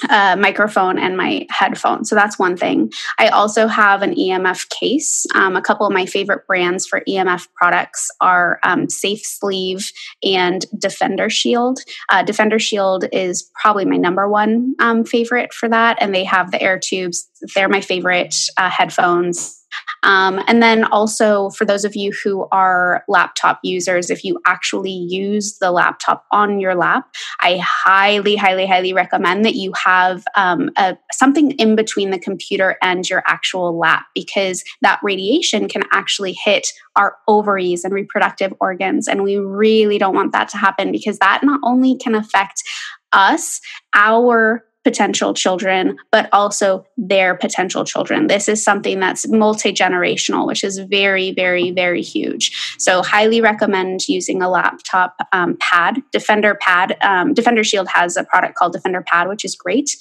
[0.09, 2.05] uh, microphone and my headphone.
[2.05, 2.93] So that's one thing.
[3.19, 5.27] I also have an EMF case.
[5.35, 10.65] Um, a couple of my favorite brands for EMF products are um, Safe Sleeve and
[10.79, 11.81] Defender Shield.
[12.09, 15.99] Uh, Defender Shield is probably my number one um, favorite for that.
[16.01, 17.29] And they have the air tubes.
[17.55, 19.60] They're my favorite uh, headphones
[20.03, 24.91] um, and then also for those of you who are laptop users, if you actually
[24.91, 27.05] use the laptop on your lap,
[27.41, 32.77] I highly, highly, highly recommend that you have um, a, something in between the computer
[32.83, 39.07] and your actual lap because that radiation can actually hit our ovaries and reproductive organs.
[39.07, 42.63] And we really don't want that to happen because that not only can affect
[43.13, 43.61] us,
[43.95, 48.27] our potential children, but also their potential children.
[48.27, 52.77] This is something that's multi generational, which is very, very, very huge.
[52.79, 56.97] So, highly recommend using a laptop um, pad, Defender Pad.
[57.03, 59.97] Um, Defender Shield has a product called Defender Pad, which is great.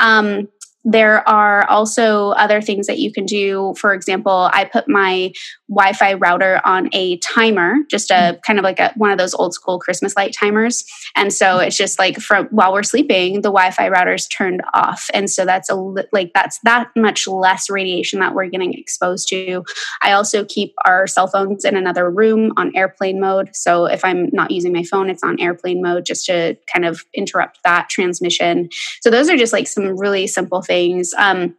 [0.00, 0.48] Um,
[0.84, 3.74] there are also other things that you can do.
[3.78, 5.32] For example, I put my
[5.68, 8.40] Wi Fi router on a timer, just a mm-hmm.
[8.46, 10.84] kind of like a, one of those old school Christmas light timers.
[11.16, 14.62] And so it's just like from while we're sleeping, the Wi Fi router is turned
[14.74, 15.08] off.
[15.14, 19.64] And so that's a like that's that much less radiation that we're getting exposed to.
[20.02, 23.50] I also keep our cell phones in another room on airplane mode.
[23.54, 27.04] So if I'm not using my phone, it's on airplane mode just to kind of
[27.14, 28.68] interrupt that transmission.
[29.00, 31.14] So those are just like some really simple things things.
[31.16, 31.56] Um,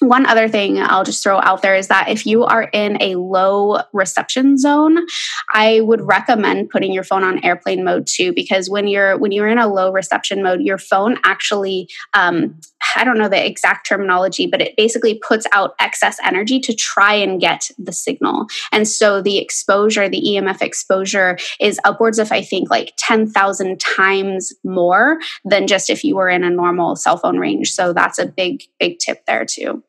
[0.00, 3.16] one other thing I'll just throw out there is that if you are in a
[3.16, 5.06] low reception zone,
[5.52, 9.48] I would recommend putting your phone on airplane mode too, because when you're when you're
[9.48, 12.60] in a low reception mode, your phone actually um,
[12.96, 17.14] I don't know the exact terminology, but it basically puts out excess energy to try
[17.14, 18.46] and get the signal.
[18.72, 24.52] And so the exposure, the EMF exposure is upwards of, I think, like 10,000 times
[24.64, 27.72] more than just if you were in a normal cell phone range.
[27.72, 29.82] So that's a big, big tip there too.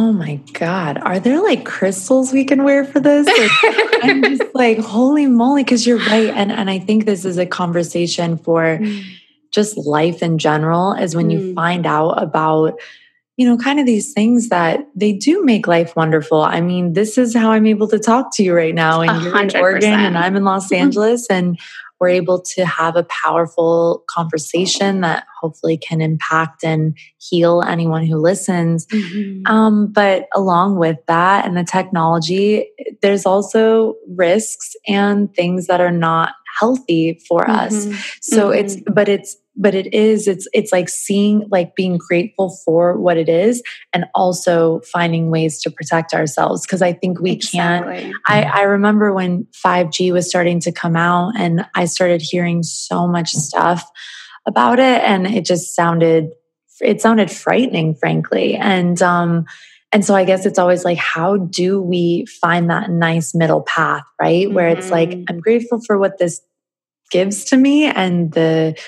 [0.00, 0.96] Oh my God.
[0.96, 3.26] Are there like crystals we can wear for this?
[3.26, 3.50] Like,
[4.02, 6.30] I'm just like, holy moly, because you're right.
[6.30, 9.04] And and I think this is a conversation for mm.
[9.50, 11.32] just life in general, is when mm.
[11.32, 12.80] you find out about,
[13.36, 16.40] you know, kind of these things that they do make life wonderful.
[16.40, 19.02] I mean, this is how I'm able to talk to you right now.
[19.02, 20.72] And you are in Oregon and I'm in Los.
[20.80, 21.26] Angeles.
[21.28, 21.60] and
[22.00, 28.16] we're able to have a powerful conversation that hopefully can impact and heal anyone who
[28.16, 28.86] listens.
[28.86, 29.46] Mm-hmm.
[29.46, 32.70] Um, but along with that and the technology,
[33.02, 37.50] there's also risks and things that are not healthy for mm-hmm.
[37.50, 37.84] us.
[38.20, 38.58] So mm-hmm.
[38.58, 43.16] it's, but it's, but it is it's it's like seeing like being grateful for what
[43.16, 48.02] it is and also finding ways to protect ourselves because i think we exactly.
[48.02, 52.62] can't I, I remember when 5g was starting to come out and i started hearing
[52.62, 53.88] so much stuff
[54.46, 56.30] about it and it just sounded
[56.80, 59.44] it sounded frightening frankly and um
[59.92, 64.04] and so i guess it's always like how do we find that nice middle path
[64.20, 64.54] right mm-hmm.
[64.54, 65.24] where it's like mm-hmm.
[65.28, 66.40] i'm grateful for what this
[67.10, 68.78] gives to me and the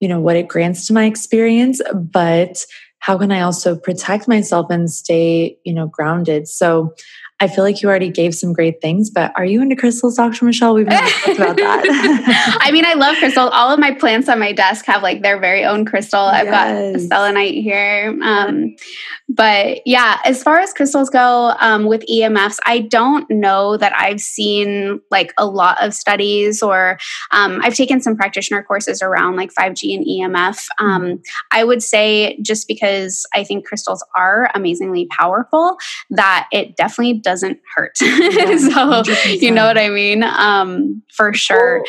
[0.00, 2.64] you know what it grants to my experience but
[2.98, 6.94] how can i also protect myself and stay you know grounded so
[7.40, 10.44] I feel like you already gave some great things, but are you into crystals, Dr.
[10.44, 10.74] Michelle?
[10.74, 12.58] We've never talked about that.
[12.60, 13.50] I mean, I love crystals.
[13.52, 16.18] All of my plants on my desk have like their very own crystal.
[16.20, 17.06] I've yes.
[17.06, 18.18] got selenite here.
[18.22, 18.74] Um,
[19.38, 24.20] but yeah, as far as crystals go um, with EMFs, I don't know that I've
[24.20, 26.98] seen like a lot of studies or
[27.30, 30.66] um, I've taken some practitioner courses around like 5G and EMF.
[30.80, 31.14] Um, mm-hmm.
[31.52, 35.76] I would say just because I think crystals are amazingly powerful,
[36.10, 37.96] that it definitely doesn't hurt.
[38.18, 40.24] Yeah, so you know what I mean?
[40.24, 41.84] Um, for sure.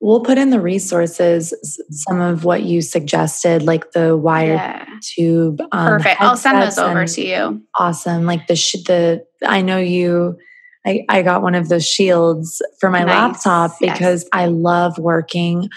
[0.00, 1.54] We'll put in the resources,
[1.90, 4.86] some of what you suggested, like the wire yeah.
[5.02, 5.60] tube.
[5.72, 6.20] Um, Perfect.
[6.20, 7.62] I'll send those over to you.
[7.78, 8.26] Awesome.
[8.26, 10.38] Like the the I know you.
[10.86, 13.08] I, I got one of those shields for my nice.
[13.08, 14.28] laptop because yes.
[14.32, 15.68] I love working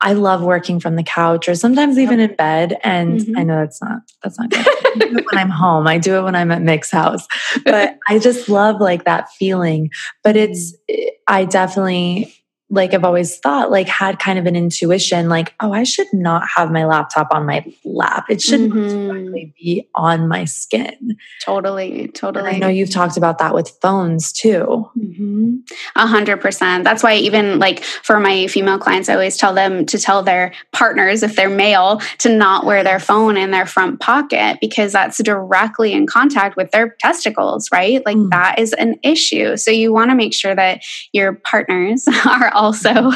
[0.00, 2.78] I love working from the couch or sometimes even in bed.
[2.84, 3.38] And mm-hmm.
[3.38, 5.14] I know that's not that's not good.
[5.14, 5.86] when I'm home.
[5.86, 7.26] I do it when I'm at Mick's house.
[7.64, 9.90] But I just love like that feeling.
[10.22, 11.08] But it's mm-hmm.
[11.28, 12.34] I definitely
[12.68, 16.48] like I've always thought, like had kind of an intuition, like, oh, I should not
[16.56, 18.24] have my laptop on my lap.
[18.28, 19.32] It shouldn't mm-hmm.
[19.56, 21.16] be on my skin.
[21.44, 22.48] Totally, totally.
[22.48, 24.90] And I know you've talked about that with phones too.
[24.98, 25.58] Mm-hmm.
[25.94, 26.82] A hundred percent.
[26.82, 30.52] That's why even like for my female clients, I always tell them to tell their
[30.72, 35.22] partners, if they're male, to not wear their phone in their front pocket because that's
[35.22, 38.04] directly in contact with their testicles, right?
[38.04, 38.30] Like mm-hmm.
[38.30, 39.56] that is an issue.
[39.56, 40.80] So you want to make sure that
[41.12, 42.90] your partners are also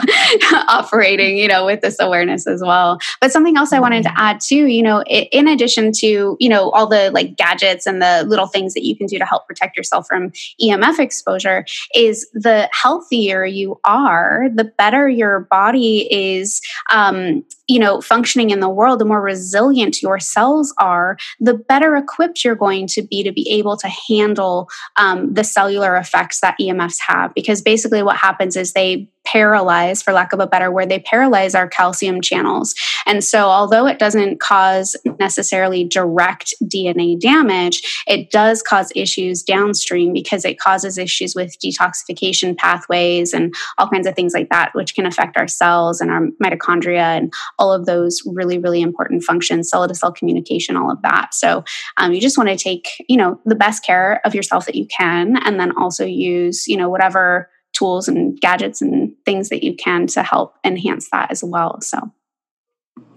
[0.69, 2.99] operating, you know, with this awareness as well.
[3.21, 4.19] But something else I wanted to mm-hmm.
[4.21, 8.25] add too, you know, in addition to, you know, all the like gadgets and the
[8.27, 10.31] little things that you can do to help protect yourself from
[10.63, 11.65] EMF exposure
[11.95, 16.61] is the healthier you are, the better your body is
[16.91, 21.97] um, you know functioning in the world the more resilient your cells are the better
[21.97, 26.57] equipped you're going to be to be able to handle um, the cellular effects that
[26.61, 30.89] emfs have because basically what happens is they paralyze, for lack of a better word,
[30.89, 32.75] they paralyze our calcium channels.
[33.07, 40.13] And so, although it doesn't cause necessarily direct DNA damage, it does cause issues downstream
[40.13, 44.95] because it causes issues with detoxification pathways and all kinds of things like that, which
[44.95, 49.69] can affect our cells and our mitochondria and all of those really, really important functions,
[49.69, 51.35] cell to cell communication, all of that.
[51.35, 51.65] So,
[51.97, 54.87] um, you just want to take, you know, the best care of yourself that you
[54.87, 57.49] can, and then also use, you know, whatever
[57.81, 61.81] tools and gadgets and things that you can to help enhance that as well.
[61.81, 62.13] So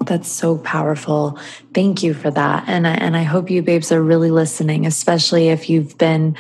[0.06, 1.38] that's so powerful.
[1.74, 2.66] Thank you for that.
[2.68, 6.38] And I, and I hope you babes are really listening, especially if you've been,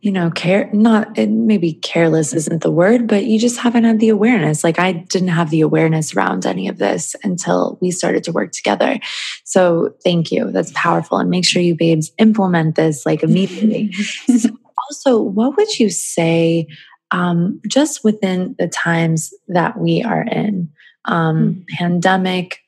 [0.00, 4.08] you know, care not maybe careless isn't the word, but you just haven't had the
[4.10, 4.62] awareness.
[4.62, 8.52] Like I didn't have the awareness around any of this until we started to work
[8.52, 9.00] together.
[9.44, 10.52] So thank you.
[10.52, 11.18] That's powerful.
[11.18, 13.92] And make sure you babes implement this like immediately.
[13.92, 14.50] so
[14.88, 16.66] also, what would you say
[17.10, 20.70] um, just within the times that we are in
[21.04, 21.62] um, mm-hmm.
[21.76, 22.60] pandemic,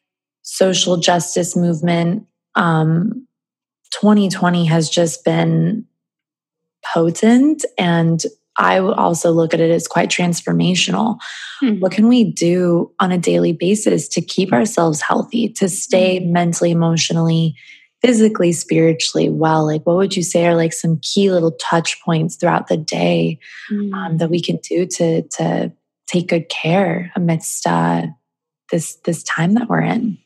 [0.42, 2.26] social justice movement.
[2.54, 3.26] Um,
[3.92, 5.84] 2020 has just been
[6.94, 8.22] potent and
[8.58, 11.18] I also look at it as quite transformational.
[11.62, 11.80] Mm-hmm.
[11.80, 16.32] What can we do on a daily basis to keep ourselves healthy, to stay mm-hmm.
[16.32, 17.54] mentally, emotionally,
[18.02, 19.66] physically, spiritually well?
[19.66, 23.38] Like, what would you say are like some key little touch points throughout the day
[23.70, 23.92] mm.
[23.92, 25.72] um, that we can do to to
[26.06, 28.06] take good care amidst uh,
[28.70, 30.18] this this time that we're in?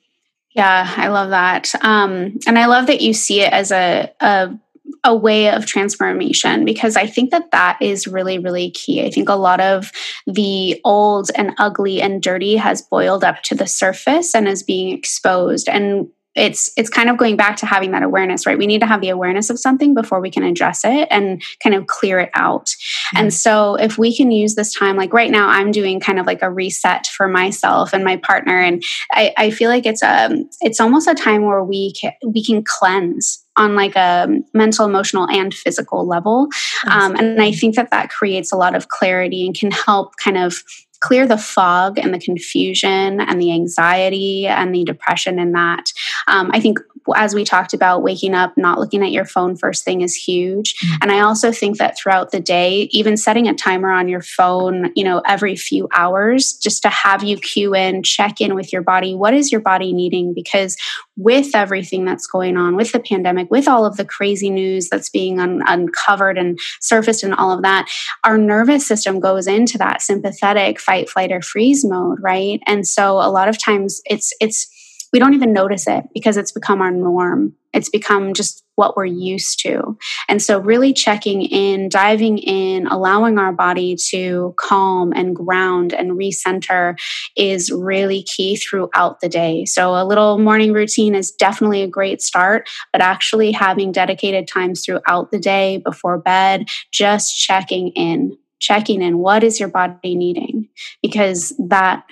[0.55, 4.57] Yeah, I love that, um, and I love that you see it as a, a
[5.03, 9.05] a way of transformation because I think that that is really, really key.
[9.05, 9.93] I think a lot of
[10.27, 14.97] the old and ugly and dirty has boiled up to the surface and is being
[14.97, 15.69] exposed.
[15.69, 18.59] And it's it's kind of going back to having that awareness right?
[18.59, 21.75] We need to have the awareness of something before we can address it and kind
[21.75, 22.67] of clear it out.
[22.67, 23.17] Mm-hmm.
[23.19, 26.27] and so if we can use this time like right now i'm doing kind of
[26.27, 28.83] like a reset for myself and my partner and
[29.13, 32.43] i, I feel like it's a um, it's almost a time where we can we
[32.45, 36.49] can cleanse on like a mental emotional and physical level.
[36.89, 40.39] Um, and i think that that creates a lot of clarity and can help kind
[40.39, 40.63] of
[41.01, 45.85] clear the fog and the confusion and the anxiety and the depression in that.
[46.27, 46.79] Um, I think
[47.15, 50.75] as we talked about, waking up, not looking at your phone first thing is huge.
[50.77, 50.95] Mm-hmm.
[51.03, 54.93] And I also think that throughout the day, even setting a timer on your phone,
[54.95, 58.83] you know, every few hours, just to have you cue in, check in with your
[58.83, 59.15] body.
[59.15, 60.35] What is your body needing?
[60.35, 60.77] Because
[61.17, 65.11] with everything that's going on, with the pandemic, with all of the crazy news that's
[65.11, 67.89] being un- uncovered and surfaced and all of that,
[68.25, 72.61] our nervous system goes into that sympathetic fight, flight, or freeze mode, right?
[72.67, 74.69] And so a lot of times it's, it's,
[75.15, 77.55] we don't even notice it because it's become our norm.
[77.73, 79.97] It's become just what we're used to.
[80.29, 86.19] And so, really checking in, diving in, allowing our body to calm and ground and
[86.19, 86.99] recenter
[87.37, 89.67] is really key throughout the day.
[89.67, 94.85] So, a little morning routine is definitely a great start, but actually having dedicated times
[94.85, 99.19] throughout the day before bed, just checking in, checking in.
[99.19, 100.69] What is your body needing?
[101.03, 102.03] Because that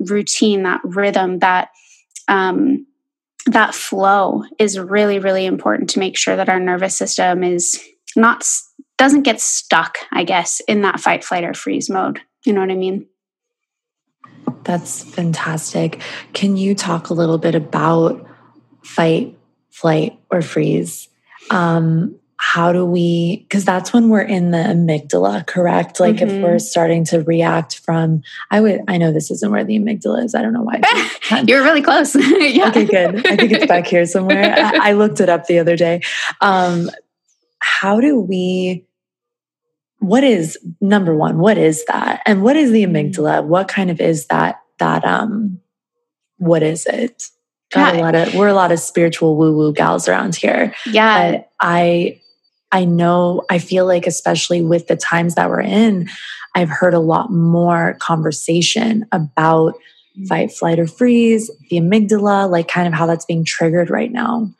[0.00, 1.68] routine, that rhythm, that
[2.28, 2.86] um,
[3.46, 7.82] that flow is really really important to make sure that our nervous system is
[8.16, 8.46] not
[8.96, 12.70] doesn't get stuck i guess in that fight flight or freeze mode you know what
[12.70, 13.06] i mean
[14.68, 16.00] that's fantastic.
[16.34, 18.26] Can you talk a little bit about
[18.82, 19.34] fight,
[19.70, 21.08] flight, or freeze?
[21.50, 22.18] Um,
[22.50, 26.00] how do we because that's when we're in the amygdala correct?
[26.00, 26.36] Like mm-hmm.
[26.36, 30.24] if we're starting to react from i would i know this isn't where the amygdala
[30.24, 30.34] is.
[30.34, 30.80] I don't know why
[31.46, 32.14] you're really close.
[32.38, 32.70] Yeah.
[32.70, 33.26] okay good.
[33.26, 34.54] I think it's back here somewhere.
[34.56, 36.00] I, I, looked it up the other day.
[36.40, 36.90] Um,
[37.58, 38.86] how do we
[39.98, 42.22] what is number one what is that?
[42.24, 42.96] And what is the mm-hmm.
[42.96, 43.44] amygdala?
[43.44, 45.60] What kind of is that that um
[46.38, 47.24] what is it?
[47.72, 48.00] Got yeah.
[48.00, 50.74] a lot of we're a lot of spiritual woo woo gals around here.
[50.86, 51.32] Yeah.
[51.32, 52.22] But i
[52.70, 56.08] I know, I feel like, especially with the times that we're in,
[56.54, 59.74] I've heard a lot more conversation about
[60.26, 64.50] fight, flight, or freeze, the amygdala, like kind of how that's being triggered right now.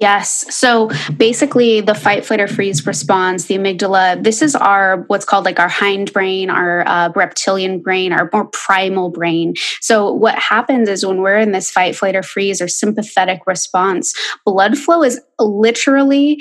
[0.00, 0.54] Yes.
[0.54, 5.44] So basically, the fight, flight, or freeze response, the amygdala, this is our what's called
[5.44, 9.54] like our hindbrain, our uh, reptilian brain, our more primal brain.
[9.80, 14.14] So, what happens is when we're in this fight, flight, or freeze or sympathetic response,
[14.46, 16.40] blood flow is literally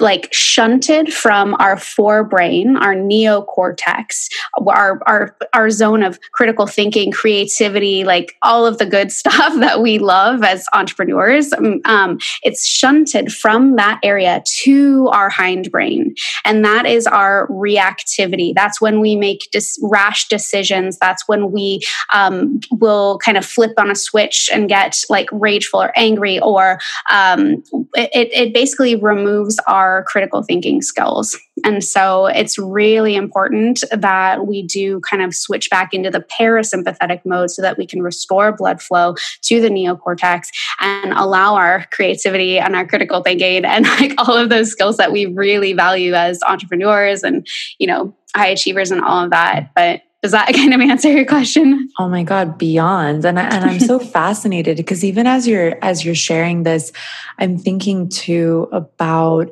[0.00, 4.28] like shunted from our forebrain, our neocortex,
[4.66, 9.80] our, our, our zone of critical thinking, creativity, like all of the good stuff that
[9.80, 11.52] we love as entrepreneurs.
[11.52, 16.16] Um, um it's shunted from that area to our hindbrain.
[16.44, 18.54] And that is our reactivity.
[18.54, 20.98] That's when we make dis- rash decisions.
[20.98, 21.80] That's when we
[22.12, 26.78] um, will kind of flip on a switch and get like rageful or angry, or
[27.10, 27.62] um,
[27.94, 31.38] it, it basically removes our critical thinking skills.
[31.64, 37.24] And so it's really important that we do kind of switch back into the parasympathetic
[37.24, 40.48] mode so that we can restore blood flow to the neocortex
[40.80, 45.12] and allow our creativity and our critical thinking and like all of those skills that
[45.12, 47.46] we really value as entrepreneurs and,
[47.78, 49.70] you know, high achievers and all of that.
[49.74, 51.88] But does that kind of answer your question?
[51.98, 53.24] Oh my God, beyond.
[53.24, 56.92] And, I, and I'm so fascinated because even as you're as you're sharing this,
[57.38, 59.50] I'm thinking too about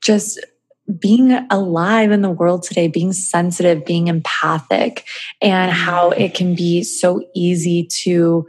[0.00, 0.44] just
[1.00, 5.04] being alive in the world today, being sensitive, being empathic,
[5.40, 6.20] and how mm.
[6.20, 8.46] it can be so easy to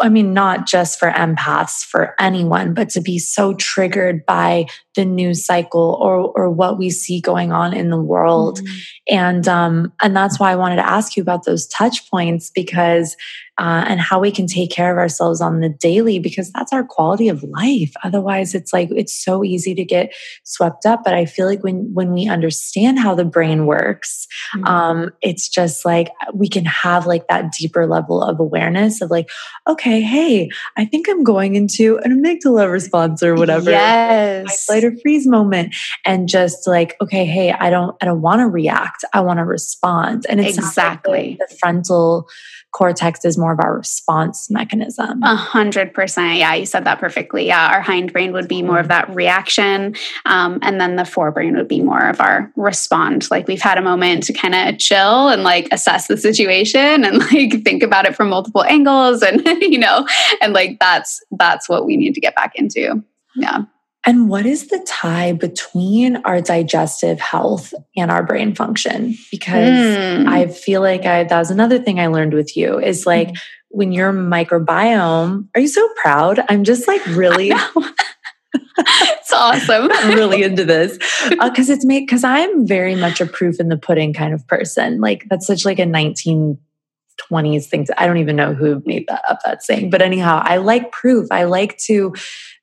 [0.00, 5.04] I mean, not just for empaths, for anyone, but to be so triggered by the
[5.04, 8.74] news cycle or or what we see going on in the world, mm-hmm.
[9.08, 13.16] and um, and that's why I wanted to ask you about those touch points because
[13.60, 16.82] uh, and how we can take care of ourselves on the daily because that's our
[16.82, 17.92] quality of life.
[18.02, 21.04] Otherwise, it's like it's so easy to get swept up.
[21.04, 24.64] But I feel like when when we understand how the brain works, mm-hmm.
[24.64, 29.28] um, it's just like we can have like that deeper level of awareness of like,
[29.68, 30.48] okay, hey,
[30.78, 35.74] I think I'm going into an amygdala response or whatever, yes, flight or freeze moment,
[36.06, 39.04] and just like, okay, hey, I don't I don't want to react.
[39.12, 42.26] I want to respond, and it's exactly like the frontal
[42.72, 45.22] cortex is more of our response mechanism.
[45.22, 46.38] A hundred percent.
[46.38, 47.46] Yeah, you said that perfectly.
[47.46, 49.96] Yeah, our hindbrain would be more of that reaction,
[50.26, 53.30] um, and then the forebrain would be more of our respond.
[53.30, 57.18] Like we've had a moment to kind of chill and like assess the situation and
[57.32, 60.06] like think about it from multiple angles, and you know,
[60.40, 63.02] and like that's that's what we need to get back into.
[63.36, 63.62] Yeah.
[64.06, 69.14] And what is the tie between our digestive health and our brain function?
[69.30, 70.26] Because mm.
[70.26, 73.38] I feel like I, that was another thing I learned with you is like mm.
[73.68, 76.40] when your microbiome, are you so proud?
[76.48, 77.52] I'm just like really.
[78.78, 79.90] it's awesome.
[79.92, 80.98] I'm really into this
[81.28, 84.46] because uh, it's made because I'm very much a proof in the pudding kind of
[84.46, 85.00] person.
[85.00, 86.58] Like that's such like a 19
[87.30, 87.90] 20s things.
[87.98, 89.90] I don't even know who made that up that saying.
[89.90, 91.28] But anyhow, I like proof.
[91.30, 92.14] I like to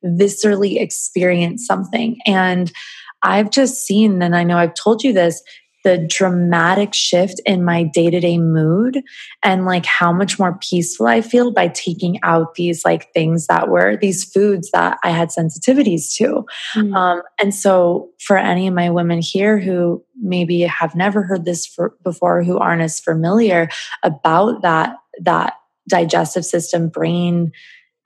[0.06, 2.18] viscerally experience something.
[2.26, 2.72] And
[3.24, 5.42] I've just seen, and I know I've told you this,
[5.88, 9.02] the dramatic shift in my day to day mood
[9.42, 13.70] and like how much more peaceful I feel by taking out these like things that
[13.70, 16.46] were these foods that I had sensitivities to.
[16.76, 16.94] Mm.
[16.94, 21.66] Um, and so, for any of my women here who maybe have never heard this
[21.66, 23.70] for, before, who aren't as familiar
[24.04, 25.54] about that, that
[25.88, 27.54] digestive system, brain,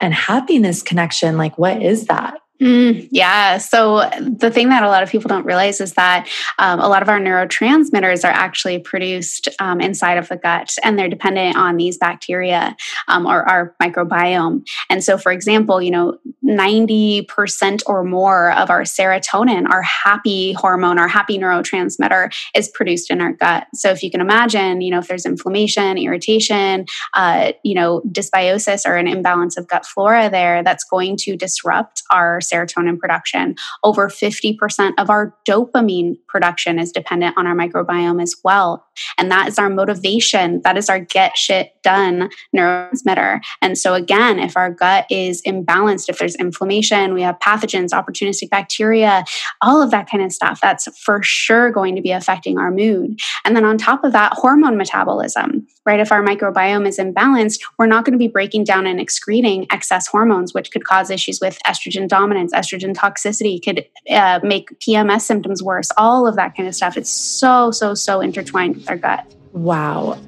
[0.02, 2.41] and happiness connection, like what is that?
[2.62, 3.58] Mm, yeah.
[3.58, 6.28] So the thing that a lot of people don't realize is that
[6.60, 10.96] um, a lot of our neurotransmitters are actually produced um, inside of the gut, and
[10.96, 12.76] they're dependent on these bacteria
[13.08, 14.64] um, or our microbiome.
[14.88, 21.00] And so, for example, you know, 90% or more of our serotonin, our happy hormone,
[21.00, 23.66] our happy neurotransmitter, is produced in our gut.
[23.74, 28.86] So if you can imagine, you know, if there's inflammation, irritation, uh, you know, dysbiosis
[28.86, 33.54] or an imbalance of gut flora there, that's going to disrupt our serotonin production.
[33.82, 38.86] Over 50% of our dopamine production is dependent on our microbiome as well.
[39.18, 40.60] And that is our motivation.
[40.64, 43.40] That is our get shit done neurotransmitter.
[43.60, 48.50] And so, again, if our gut is imbalanced, if there's inflammation, we have pathogens, opportunistic
[48.50, 49.24] bacteria,
[49.62, 53.18] all of that kind of stuff, that's for sure going to be affecting our mood.
[53.44, 56.00] And then on top of that, hormone metabolism, right?
[56.00, 60.06] If our microbiome is imbalanced, we're not going to be breaking down and excreting excess
[60.06, 65.62] hormones, which could cause issues with estrogen dominance, estrogen toxicity, could uh, make PMS symptoms
[65.62, 66.96] worse, all of that kind of stuff.
[66.96, 69.24] It's so, so, so intertwined with our gut.
[69.52, 70.18] Wow.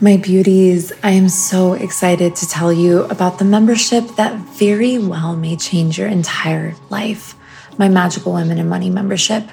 [0.00, 5.36] My beauties, I am so excited to tell you about the membership that very well
[5.36, 7.36] may change your entire life
[7.78, 9.44] my Magical Women in Money membership.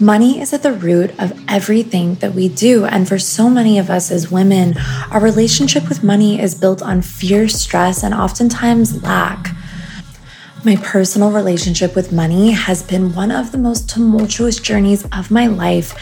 [0.00, 2.84] Money is at the root of everything that we do.
[2.84, 4.76] And for so many of us as women,
[5.10, 9.54] our relationship with money is built on fear, stress, and oftentimes lack.
[10.64, 15.46] My personal relationship with money has been one of the most tumultuous journeys of my
[15.46, 15.94] life.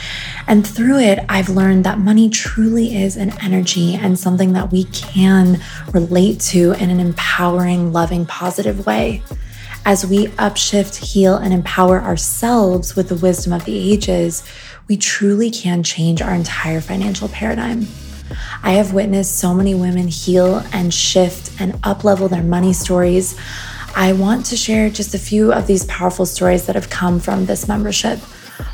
[0.47, 4.85] And through it, I've learned that money truly is an energy and something that we
[4.85, 5.61] can
[5.93, 9.23] relate to in an empowering, loving, positive way.
[9.85, 14.45] As we upshift, heal, and empower ourselves with the wisdom of the ages,
[14.87, 17.89] we truly can change our entire financial paradigm.
[18.63, 23.37] I have witnessed so many women heal and shift and uplevel their money stories.
[23.97, 27.47] I want to share just a few of these powerful stories that have come from
[27.47, 28.21] this membership.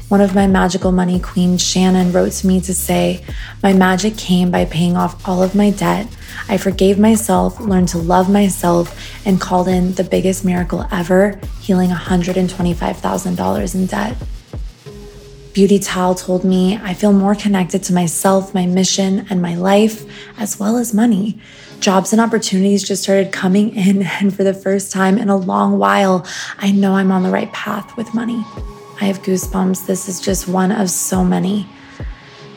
[0.09, 3.23] One of my magical money queens, Shannon, wrote to me to say,
[3.63, 6.09] My magic came by paying off all of my debt.
[6.49, 11.91] I forgave myself, learned to love myself, and called in the biggest miracle ever, healing
[11.91, 14.17] $125,000 in debt.
[15.53, 20.07] Beauty Tal told me, I feel more connected to myself, my mission, and my life,
[20.39, 21.39] as well as money
[21.81, 24.03] jobs and opportunities just started coming in.
[24.21, 27.53] And for the first time in a long while, I know I'm on the right
[27.53, 28.43] path with money.
[29.01, 29.86] I have goosebumps.
[29.86, 31.68] This is just one of so many.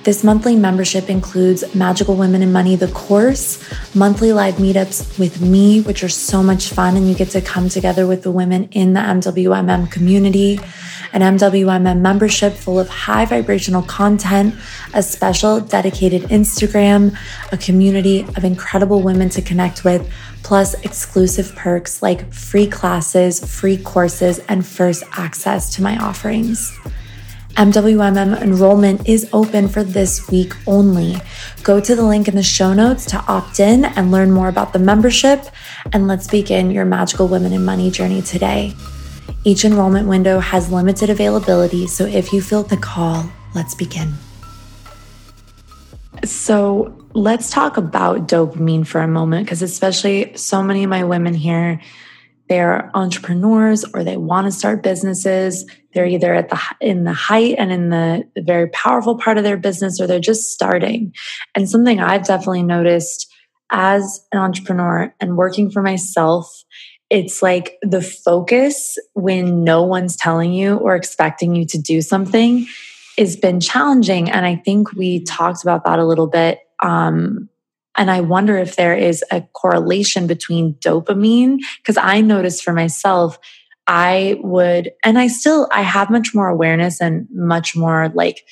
[0.03, 3.63] This monthly membership includes Magical Women in Money, the course,
[3.93, 7.69] monthly live meetups with me, which are so much fun, and you get to come
[7.69, 10.59] together with the women in the MWMM community
[11.13, 14.55] an MWMM membership full of high vibrational content,
[14.93, 17.17] a special dedicated Instagram,
[17.51, 20.09] a community of incredible women to connect with,
[20.43, 26.77] plus exclusive perks like free classes, free courses, and first access to my offerings.
[27.55, 31.17] MWMM enrollment is open for this week only.
[31.63, 34.71] Go to the link in the show notes to opt in and learn more about
[34.71, 35.45] the membership,
[35.91, 38.73] and let's begin your magical women and money journey today.
[39.43, 44.13] Each enrollment window has limited availability, so if you feel the call, let's begin.
[46.23, 51.33] So, let's talk about dopamine for a moment because, especially so many of my women
[51.33, 51.81] here,
[52.51, 55.65] they're entrepreneurs or they want to start businesses.
[55.93, 59.45] They're either at the in the height and in the, the very powerful part of
[59.45, 61.13] their business, or they're just starting.
[61.55, 63.33] And something I've definitely noticed
[63.71, 66.63] as an entrepreneur and working for myself
[67.11, 72.65] it's like the focus when no one's telling you or expecting you to do something
[73.17, 74.31] has been challenging.
[74.31, 76.59] And I think we talked about that a little bit.
[76.81, 77.49] Um,
[77.97, 83.37] and I wonder if there is a correlation between dopamine, because I noticed for myself,
[83.85, 88.45] I would, and I still, I have much more awareness and much more like,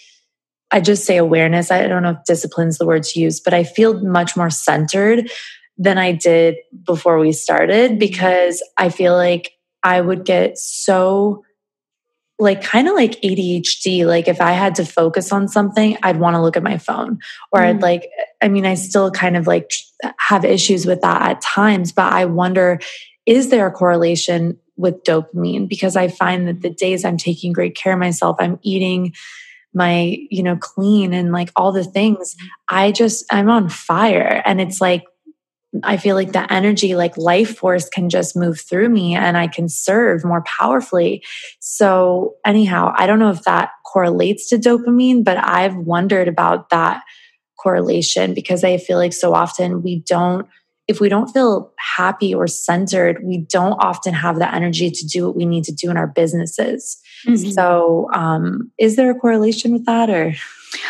[0.69, 1.71] I just say awareness.
[1.71, 5.31] I don't know if discipline's the word to use, but I feel much more centered
[5.79, 11.43] than I did before we started because I feel like I would get so
[12.37, 14.05] like kind of like ADHD.
[14.05, 17.19] Like if I had to focus on something, I'd want to look at my phone
[17.51, 17.65] or mm.
[17.65, 18.09] I'd like,
[18.41, 19.71] I mean, I still kind of like
[20.17, 22.79] have issues with that at times, but I wonder,
[23.25, 25.67] is there a correlation with dopamine?
[25.67, 29.13] Because I find that the days I'm taking great care of myself, I'm eating
[29.73, 32.35] my, you know, clean and like all the things,
[32.69, 34.41] I just, I'm on fire.
[34.45, 35.03] And it's like,
[35.83, 39.47] I feel like the energy, like life force, can just move through me and I
[39.47, 41.23] can serve more powerfully.
[41.59, 47.03] So, anyhow, I don't know if that correlates to dopamine, but I've wondered about that
[47.59, 50.47] correlation because I feel like so often we don't,
[50.87, 55.27] if we don't feel happy or centered, we don't often have the energy to do
[55.27, 56.99] what we need to do in our businesses.
[57.27, 57.51] Mm-hmm.
[57.51, 60.33] So, um, is there a correlation with that or?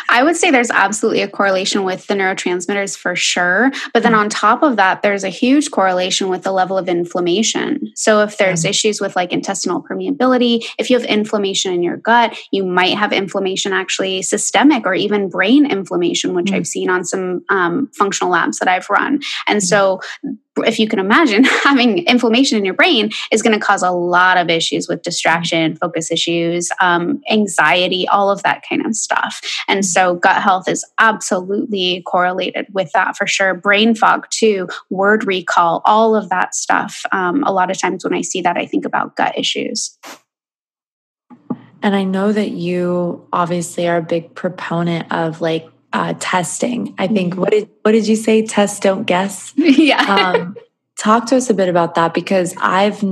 [0.09, 3.71] I would say there's absolutely a correlation with the neurotransmitters for sure.
[3.93, 4.21] But then mm-hmm.
[4.21, 7.91] on top of that, there's a huge correlation with the level of inflammation.
[7.95, 8.69] So if there's mm-hmm.
[8.69, 13.13] issues with like intestinal permeability, if you have inflammation in your gut, you might have
[13.13, 16.55] inflammation actually systemic or even brain inflammation, which mm-hmm.
[16.55, 19.21] I've seen on some um, functional labs that I've run.
[19.47, 19.65] And mm-hmm.
[19.65, 20.01] so
[20.61, 24.37] if you can imagine, having inflammation in your brain is going to cause a lot
[24.37, 29.41] of issues with distraction, focus issues, um, anxiety, all of that kind of stuff.
[29.67, 33.53] And so, gut health is absolutely correlated with that for sure.
[33.53, 37.03] Brain fog, too, word recall, all of that stuff.
[37.11, 39.97] Um, a lot of times when I see that, I think about gut issues.
[41.81, 46.95] And I know that you obviously are a big proponent of like uh, testing.
[46.97, 47.41] I think mm-hmm.
[47.41, 48.45] what did what did you say?
[48.45, 49.53] Test, don't guess.
[49.57, 50.01] yeah.
[50.01, 50.55] Um,
[50.97, 53.03] talk to us a bit about that because I've,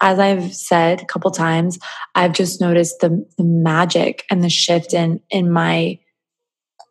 [0.00, 1.78] as I've said a couple times,
[2.14, 5.98] I've just noticed the the magic and the shift in in my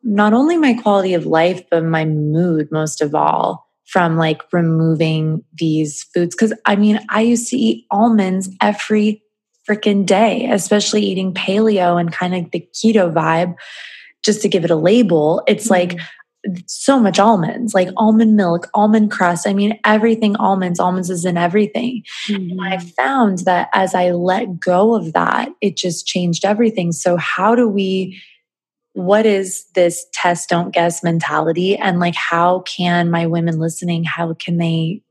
[0.01, 5.43] not only my quality of life but my mood most of all from like removing
[5.53, 9.21] these foods because I mean I used to eat almonds every
[9.69, 13.55] freaking day, especially eating paleo and kind of the keto vibe
[14.23, 15.97] just to give it a label, it's mm-hmm.
[15.97, 15.99] like
[16.67, 19.47] so much almonds, like almond milk, almond crust.
[19.47, 22.03] I mean, everything almonds, almonds is in everything.
[22.27, 22.59] Mm-hmm.
[22.59, 26.91] I found that as I let go of that, it just changed everything.
[26.91, 28.21] So, how do we,
[28.93, 31.77] what is this test, don't guess mentality?
[31.77, 35.01] And like, how can my women listening, how can they?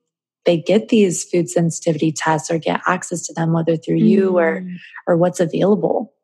[0.46, 4.06] They get these food sensitivity tests or get access to them, whether through mm-hmm.
[4.06, 4.76] you or mm.
[5.06, 6.14] or what's available.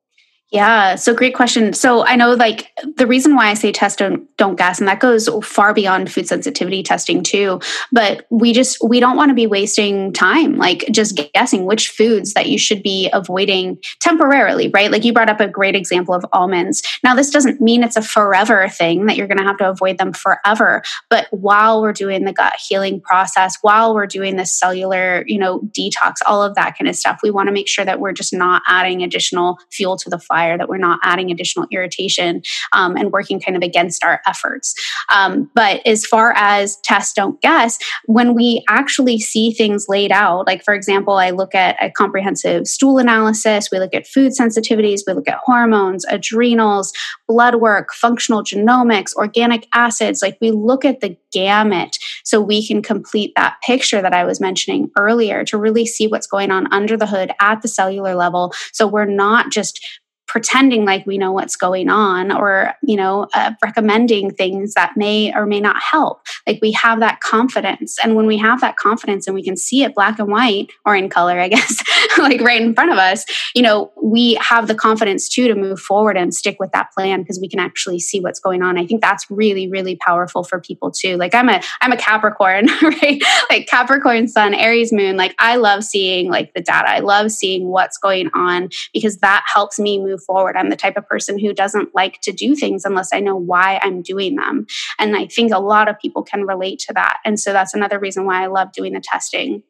[0.55, 1.72] Yeah, so great question.
[1.72, 5.00] So I know like the reason why I say test don't don't guess and that
[5.00, 7.59] goes far beyond food sensitivity testing too,
[7.90, 12.34] but we just we don't want to be wasting time like just guessing which foods
[12.34, 14.92] that you should be avoiding temporarily, right?
[14.92, 16.84] Like you brought up a great example of almonds.
[17.02, 19.98] Now this doesn't mean it's a forever thing that you're going to have to avoid
[19.98, 25.24] them forever, but while we're doing the gut healing process, while we're doing the cellular,
[25.26, 27.98] you know, detox, all of that kind of stuff, we want to make sure that
[27.98, 32.42] we're just not adding additional fuel to the fire that we're not adding additional irritation
[32.72, 34.74] um, and working kind of against our efforts.
[35.12, 40.47] Um, but as far as test, don't guess, when we actually see things laid out,
[40.47, 45.01] like for example, I look at a comprehensive stool analysis, we look at food sensitivities,
[45.07, 46.92] we look at hormones, adrenals,
[47.28, 52.82] blood work, functional genomics, organic acids, like we look at the gamut so we can
[52.82, 56.97] complete that picture that I was mentioning earlier to really see what's going on under
[56.97, 58.53] the hood at the cellular level.
[58.72, 59.84] So we're not just
[60.27, 65.35] pretending like we know what's going on or you know uh, recommending things that may
[65.35, 66.20] or may not help.
[66.47, 67.99] Like we have that confidence.
[68.03, 70.95] And when we have that confidence and we can see it black and white or
[70.95, 71.83] in color i guess
[72.18, 75.81] like right in front of us you know we have the confidence too to move
[75.81, 78.79] forward and stick with that plan because we can actually see what's going on.
[78.79, 81.16] I think that's really really powerful for people too.
[81.16, 83.22] Like i'm a i'm a capricorn right?
[83.51, 86.89] Like capricorn sun aries moon like i love seeing like the data.
[86.89, 90.57] I love seeing what's going on because that helps me move forward.
[90.57, 93.81] I'm the type of person who doesn't like to do things unless I know why
[93.83, 94.67] I'm doing them.
[94.99, 97.19] And I think a lot of people can relate to that.
[97.25, 99.62] And so that's another reason why I love doing the testing.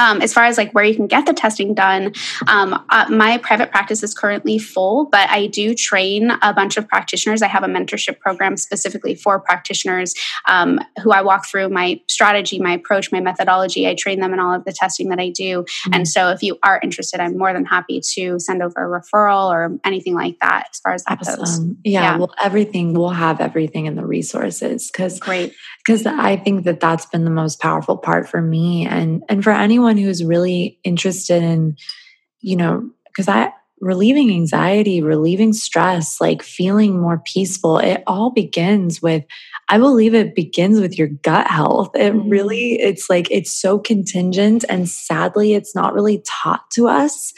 [0.00, 2.14] Um, as far as like where you can get the testing done,
[2.46, 6.88] um, uh, my private practice is currently full, but I do train a bunch of
[6.88, 7.42] practitioners.
[7.42, 10.14] I have a mentorship program specifically for practitioners
[10.48, 13.86] um, who I walk through my strategy, my approach, my methodology.
[13.86, 15.64] I train them in all of the testing that I do.
[15.64, 15.94] Mm-hmm.
[15.94, 19.50] And so if you are interested, I'm more than happy to send over a referral
[19.50, 21.36] or anything like that as far as that awesome.
[21.38, 21.76] goes.
[21.84, 25.54] Yeah, yeah, well, everything, we'll have everything in the resources because great.
[25.84, 29.50] Because I think that that's been the most powerful part for me and and for
[29.50, 31.76] anyone who's really interested in,
[32.40, 39.00] you know, because I, relieving anxiety, relieving stress, like feeling more peaceful, it all begins
[39.00, 39.24] with,
[39.70, 41.92] I believe it begins with your gut health.
[41.94, 42.28] It mm-hmm.
[42.28, 44.64] really, it's like, it's so contingent.
[44.68, 47.32] And sadly, it's not really taught to us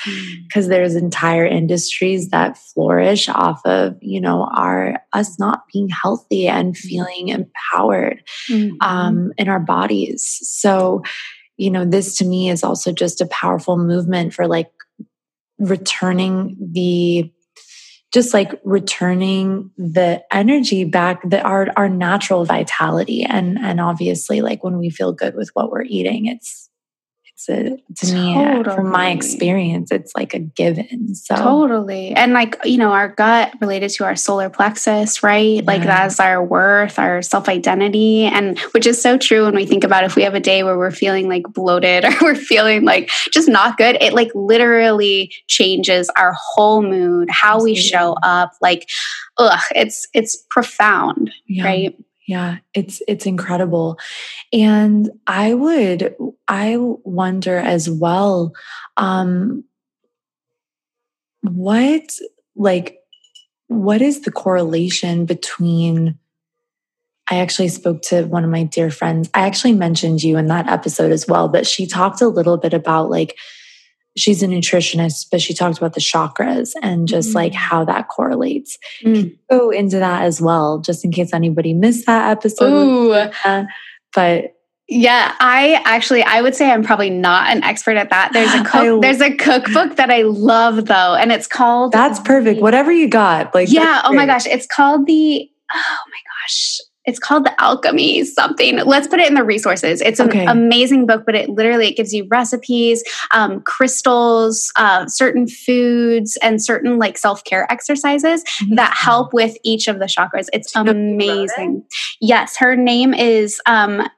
[0.48, 0.70] because mm-hmm.
[0.70, 6.74] there's entire industries that flourish off of, you know, our, us not being healthy and
[6.74, 6.88] mm-hmm.
[6.88, 8.76] feeling empowered mm-hmm.
[8.80, 10.38] um, in our bodies.
[10.42, 11.02] So,
[11.58, 14.72] you know, this to me is also just a powerful movement for like
[15.58, 17.30] returning the
[18.12, 23.24] just like returning the energy back that our our natural vitality.
[23.24, 26.68] And and obviously like when we feel good with what we're eating it's
[27.46, 28.58] to, to totally.
[28.58, 33.08] me from my experience it's like a given so totally and like you know our
[33.08, 35.62] gut related to our solar plexus right yeah.
[35.64, 40.04] like that's our worth our self-identity and which is so true when we think about
[40.04, 43.48] if we have a day where we're feeling like bloated or we're feeling like just
[43.48, 47.72] not good it like literally changes our whole mood how Absolutely.
[47.72, 48.88] we show up like
[49.38, 51.64] ugh it's it's profound yeah.
[51.64, 53.98] right yeah it's it's incredible
[54.52, 56.14] and i would
[56.48, 58.52] i wonder as well
[58.96, 59.64] um
[61.42, 62.02] what
[62.54, 62.98] like
[63.68, 66.18] what is the correlation between
[67.30, 69.30] I actually spoke to one of my dear friends.
[69.32, 72.74] I actually mentioned you in that episode as well, but she talked a little bit
[72.74, 73.38] about like
[74.16, 77.34] she's a nutritionist, but she talked about the chakras and just mm.
[77.34, 78.78] like how that correlates.
[79.04, 79.36] Mm.
[79.50, 82.68] Go into that as well, just in case anybody missed that episode.
[84.14, 84.56] But
[84.88, 88.32] yeah, I actually I would say I'm probably not an expert at that.
[88.32, 92.60] There's a cook, there's a cookbook that I love though, and it's called That's perfect.
[92.60, 93.54] Whatever you got.
[93.54, 94.46] Like Yeah, oh my gosh.
[94.46, 98.78] It's called the oh my gosh it's called the alchemy something.
[98.78, 100.00] Let's put it in the resources.
[100.00, 100.46] It's an okay.
[100.46, 106.62] amazing book but it literally it gives you recipes um, crystals uh, certain foods and
[106.62, 108.76] certain like self-care exercises mm-hmm.
[108.76, 110.48] that help with each of the chakras.
[110.52, 111.84] It's amazing.
[112.20, 114.08] Yes her name is um,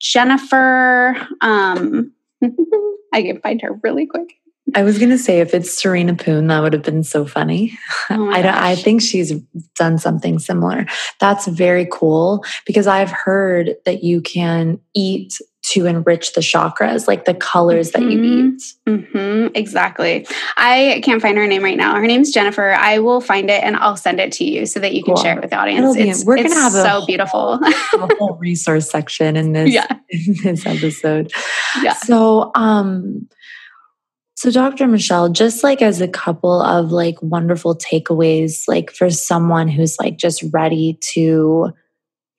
[0.00, 2.12] jennifer um,
[3.12, 4.34] i can find her really quick
[4.74, 7.78] I was gonna say if it's Serena Poon, that would have been so funny.
[8.10, 9.32] Oh I, I think she's
[9.76, 10.86] done something similar.
[11.20, 15.38] That's very cool because I've heard that you can eat
[15.70, 18.04] to enrich the chakras, like the colors mm-hmm.
[18.04, 18.56] that you mm-hmm.
[18.56, 18.62] eat.
[18.86, 19.46] Mm-hmm.
[19.54, 20.26] Exactly.
[20.56, 21.94] I can't find her name right now.
[21.96, 22.70] Her name's Jennifer.
[22.72, 25.22] I will find it and I'll send it to you so that you can cool.
[25.22, 25.96] share it with the audience.
[25.96, 27.60] Be, it's, we're going to have so beautiful.
[27.62, 29.86] a whole resource section in this, yeah.
[30.08, 31.32] in this episode.
[31.82, 31.94] Yeah.
[31.94, 33.28] So, um,
[34.38, 34.86] so, Dr.
[34.86, 40.16] Michelle, just like as a couple of like wonderful takeaways, like for someone who's like
[40.16, 41.72] just ready to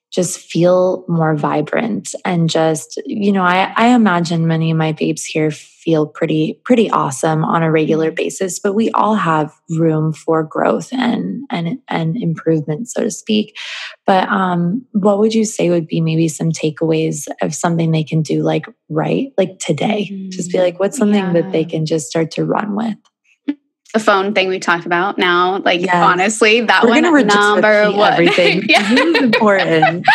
[0.10, 5.26] just feel more vibrant and just you know I, I imagine many of my babes
[5.26, 5.52] here
[5.90, 8.24] feel pretty pretty awesome on a regular mm-hmm.
[8.24, 13.58] basis but we all have room for growth and and and improvement so to speak
[14.06, 18.22] but um what would you say would be maybe some takeaways of something they can
[18.22, 20.30] do like right like today mm-hmm.
[20.30, 21.34] just be like what's something yeah.
[21.34, 22.96] that they can just start to run with
[23.94, 25.58] the phone thing we talked about now.
[25.60, 25.96] Like yes.
[25.96, 28.14] honestly, that We're one number one.
[28.14, 28.64] Everything.
[28.70, 28.88] yeah.
[28.88, 30.06] This is important.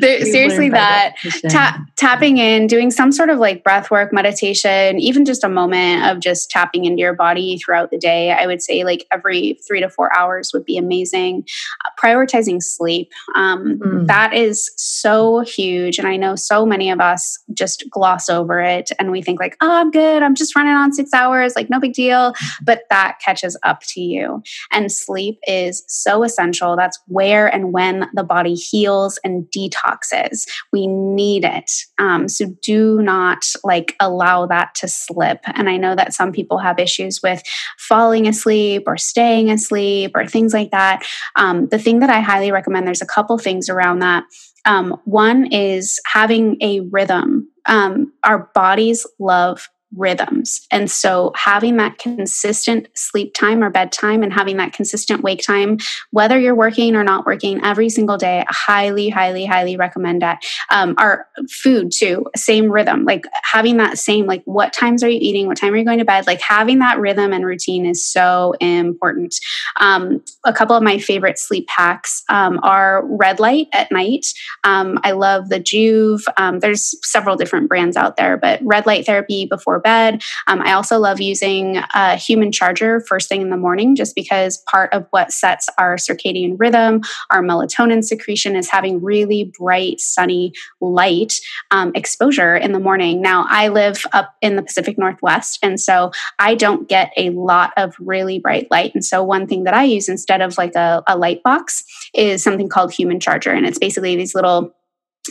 [0.00, 1.14] seriously, that
[1.48, 6.06] ta- tapping in, doing some sort of like breath work, meditation, even just a moment
[6.06, 8.32] of just tapping into your body throughout the day.
[8.32, 11.46] I would say like every three to four hours would be amazing.
[11.84, 13.12] Uh, prioritizing sleep.
[13.36, 14.06] Um, mm.
[14.08, 15.98] That is so huge.
[15.98, 19.56] And I know so many of us just gloss over it and we think like,
[19.60, 20.24] oh, I'm good.
[20.24, 21.54] I'm just running on six hours.
[21.54, 22.34] Like no big deal.
[22.64, 24.42] But that catches up to you.
[24.72, 26.76] And sleep is so essential.
[26.76, 30.46] That's where and when the body heals and detoxes.
[30.72, 31.70] We need it.
[31.98, 35.40] Um, so do not like allow that to slip.
[35.44, 37.42] And I know that some people have issues with
[37.78, 41.04] falling asleep or staying asleep or things like that.
[41.36, 44.24] Um, the thing that I highly recommend, there's a couple things around that.
[44.64, 47.48] Um, one is having a rhythm.
[47.66, 50.66] Um, our bodies love rhythms.
[50.70, 55.78] And so having that consistent sleep time or bedtime and having that consistent wake time,
[56.10, 60.42] whether you're working or not working every single day, I highly, highly, highly recommend that.
[60.70, 65.18] Um, our food too, same rhythm, like having that same, like what times are you
[65.20, 65.46] eating?
[65.46, 66.26] What time are you going to bed?
[66.26, 69.34] Like having that rhythm and routine is so important.
[69.80, 74.26] Um, a couple of my favorite sleep hacks um, are red light at night.
[74.64, 76.22] Um, I love the Joovv.
[76.36, 80.22] Um, there's several different brands out there, but red light therapy before bed.
[80.46, 84.58] Um, I also love using a human charger first thing in the morning, just because
[84.70, 90.52] part of what sets our circadian rhythm, our melatonin secretion, is having really bright, sunny
[90.80, 93.20] light um, exposure in the morning.
[93.20, 97.72] Now, I live up in the Pacific Northwest, and so I don't get a lot
[97.76, 98.94] of really bright light.
[98.94, 102.42] And so, one thing that I use instead of like a, a light box is
[102.42, 104.74] something called human charger, and it's basically these little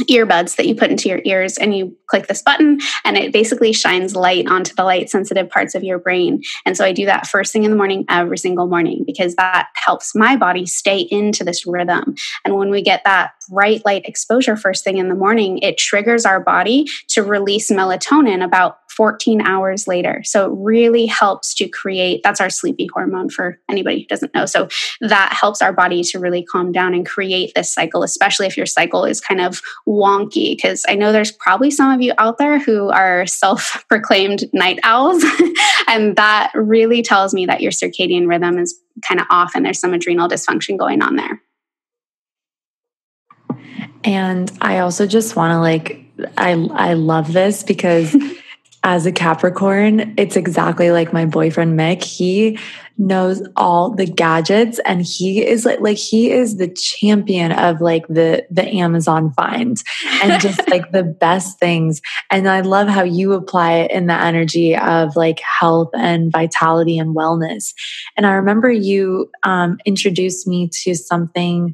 [0.07, 3.73] earbuds that you put into your ears and you click this button and it basically
[3.73, 6.41] shines light onto the light sensitive parts of your brain.
[6.65, 9.69] And so i do that first thing in the morning every single morning because that
[9.73, 12.15] helps my body stay into this rhythm.
[12.45, 16.25] And when we get that bright light exposure first thing in the morning it triggers
[16.25, 20.21] our body to release melatonin about 14 hours later.
[20.25, 24.45] So it really helps to create that's our sleepy hormone for anybody who doesn't know.
[24.45, 24.67] So
[24.99, 28.65] that helps our body to really calm down and create this cycle, especially if your
[28.65, 30.53] cycle is kind of wonky.
[30.53, 34.79] Because I know there's probably some of you out there who are self proclaimed night
[34.83, 35.23] owls.
[35.87, 38.77] and that really tells me that your circadian rhythm is
[39.07, 41.41] kind of off and there's some adrenal dysfunction going on there.
[44.03, 46.03] And I also just want to like
[46.37, 48.13] I I love this because
[48.83, 52.03] as a Capricorn, it's exactly like my boyfriend Mick.
[52.03, 52.57] He
[52.97, 58.05] knows all the gadgets and he is like like he is the champion of like
[58.07, 59.81] the the Amazon find
[60.21, 62.01] and just like the best things.
[62.29, 66.97] And I love how you apply it in the energy of like health and vitality
[66.97, 67.73] and wellness.
[68.17, 71.73] And I remember you um, introduced me to something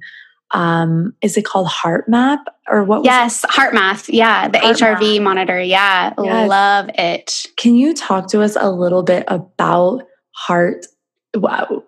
[0.52, 4.10] um is it called heart map or what yes Heart Math.
[4.10, 5.22] yeah the heart hrv map.
[5.24, 5.60] monitor.
[5.60, 6.50] Yeah yes.
[6.50, 7.46] love it.
[7.58, 10.86] Can you talk to us a little bit about heart?
[11.36, 11.84] Wow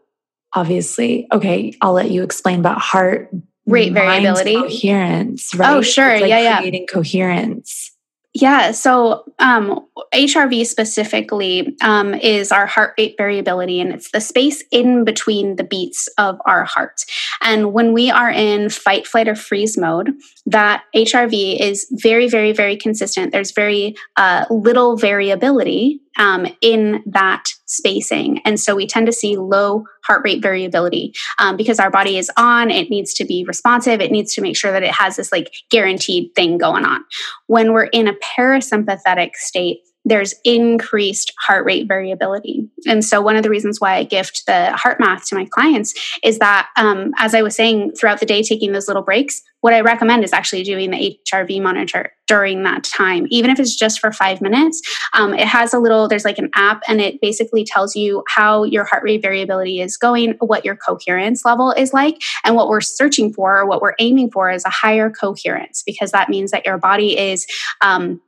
[0.53, 1.27] obviously.
[1.31, 3.29] Okay i'll let you explain about heart
[3.65, 4.55] rate variability.
[4.55, 5.75] coherence right?
[5.75, 6.19] Oh sure.
[6.19, 7.91] like yeah creating yeah coherence
[8.33, 14.63] yeah, so um, HRV specifically um, is our heart rate variability, and it's the space
[14.71, 17.01] in between the beats of our heart.
[17.41, 20.11] And when we are in fight, flight, or freeze mode,
[20.47, 23.33] that HRV is very, very, very consistent.
[23.33, 28.39] There's very uh, little variability um, in that spacing.
[28.45, 32.31] And so we tend to see low heart rate variability um, because our body is
[32.37, 35.33] on, it needs to be responsive, it needs to make sure that it has this
[35.33, 37.03] like guaranteed thing going on.
[37.47, 42.69] When we're in a parasympathetic state, there's increased heart rate variability.
[42.87, 45.93] And so, one of the reasons why I gift the heart math to my clients
[46.23, 49.73] is that, um, as I was saying throughout the day, taking those little breaks, what
[49.73, 53.99] I recommend is actually doing the HRV monitor during that time, even if it's just
[53.99, 54.81] for five minutes.
[55.13, 58.63] Um, it has a little, there's like an app, and it basically tells you how
[58.63, 62.21] your heart rate variability is going, what your coherence level is like.
[62.43, 66.11] And what we're searching for, or what we're aiming for, is a higher coherence, because
[66.11, 67.45] that means that your body is.
[67.81, 68.21] Um,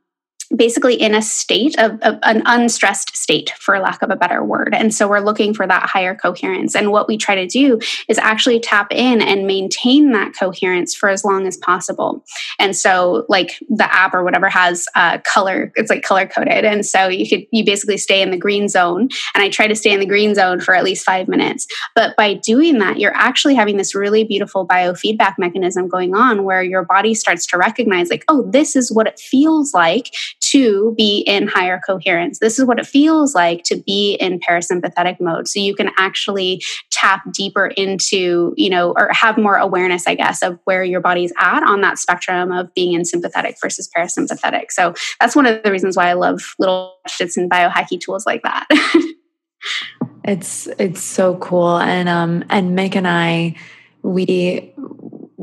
[0.54, 4.74] basically in a state of, of, an unstressed state for lack of a better word.
[4.74, 6.74] And so we're looking for that higher coherence.
[6.74, 7.78] And what we try to do
[8.08, 12.24] is actually tap in and maintain that coherence for as long as possible.
[12.58, 16.64] And so like the app or whatever has uh, color it's like color coded.
[16.64, 19.08] And so you could you basically stay in the green zone.
[19.34, 21.66] And i try to stay in the green zone for at least five minutes.
[21.94, 26.62] But by doing that you're actually having this really beautiful biofeedback mechanism going on where
[26.62, 30.10] your body starts to recognize like oh this is what it feels like
[30.50, 32.38] to be in higher coherence.
[32.38, 35.48] This is what it feels like to be in parasympathetic mode.
[35.48, 40.42] So you can actually tap deeper into, you know, or have more awareness, I guess,
[40.42, 44.70] of where your body's at on that spectrum of being in sympathetic versus parasympathetic.
[44.70, 48.42] So that's one of the reasons why I love little shits and biohacky tools like
[48.42, 48.66] that.
[50.24, 51.78] it's it's so cool.
[51.78, 53.56] And um and Mick and I
[54.02, 54.72] we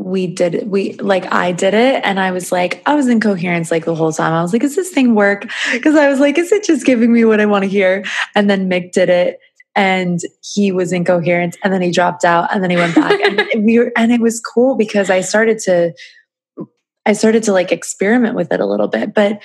[0.08, 0.68] we did it.
[0.68, 3.96] We like I did it and I was like, I was in coherence like the
[3.96, 4.34] whole time.
[4.34, 5.46] I was like, is this thing work?
[5.72, 8.04] Because I was like, is it just giving me what I want to hear?
[8.34, 9.40] And then Mick did it
[9.76, 13.20] and he was incoherent and then he dropped out and then he went back.
[13.20, 15.94] and we were and it was cool because I started to
[17.06, 19.14] I started to like experiment with it a little bit.
[19.14, 19.42] But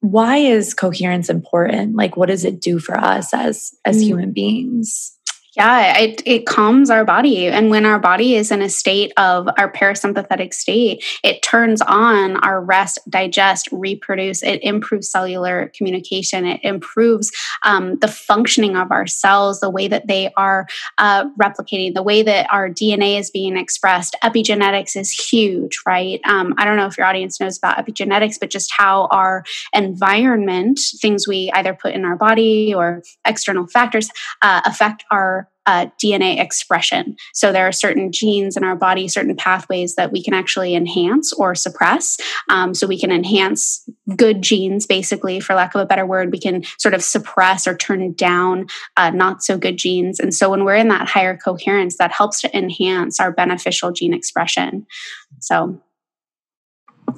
[0.00, 1.96] why is coherence important?
[1.96, 4.04] Like what does it do for us as as mm.
[4.04, 5.15] human beings?
[5.56, 7.46] Yeah, it, it calms our body.
[7.46, 12.36] And when our body is in a state of our parasympathetic state, it turns on
[12.44, 14.42] our rest, digest, reproduce.
[14.42, 16.44] It improves cellular communication.
[16.44, 17.32] It improves
[17.62, 20.66] um, the functioning of our cells, the way that they are
[20.98, 24.14] uh, replicating, the way that our DNA is being expressed.
[24.22, 26.20] Epigenetics is huge, right?
[26.24, 29.42] Um, I don't know if your audience knows about epigenetics, but just how our
[29.72, 34.10] environment, things we either put in our body or external factors,
[34.42, 37.16] uh, affect our uh, DNA expression.
[37.34, 41.32] So there are certain genes in our body, certain pathways that we can actually enhance
[41.32, 42.18] or suppress.
[42.48, 46.30] Um, so we can enhance good genes, basically, for lack of a better word.
[46.30, 48.66] We can sort of suppress or turn down
[48.96, 50.20] uh, not so good genes.
[50.20, 54.14] And so when we're in that higher coherence, that helps to enhance our beneficial gene
[54.14, 54.86] expression.
[55.40, 55.82] So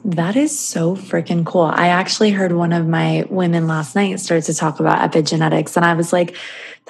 [0.04, 1.62] that is so freaking cool.
[1.62, 5.84] I actually heard one of my women last night start to talk about epigenetics, and
[5.84, 6.36] I was like,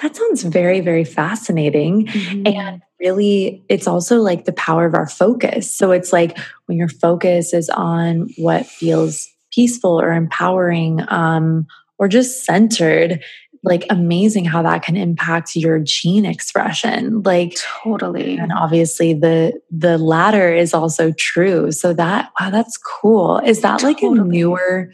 [0.01, 2.07] that sounds very, very fascinating.
[2.07, 2.47] Mm-hmm.
[2.47, 5.73] And really, it's also like the power of our focus.
[5.73, 12.07] So it's like when your focus is on what feels peaceful or empowering um, or
[12.07, 13.23] just centered,
[13.63, 18.37] like amazing how that can impact your gene expression like totally.
[18.37, 21.71] and obviously the the latter is also true.
[21.71, 23.39] So that wow that's cool.
[23.39, 23.93] Is that totally.
[23.93, 24.91] like a newer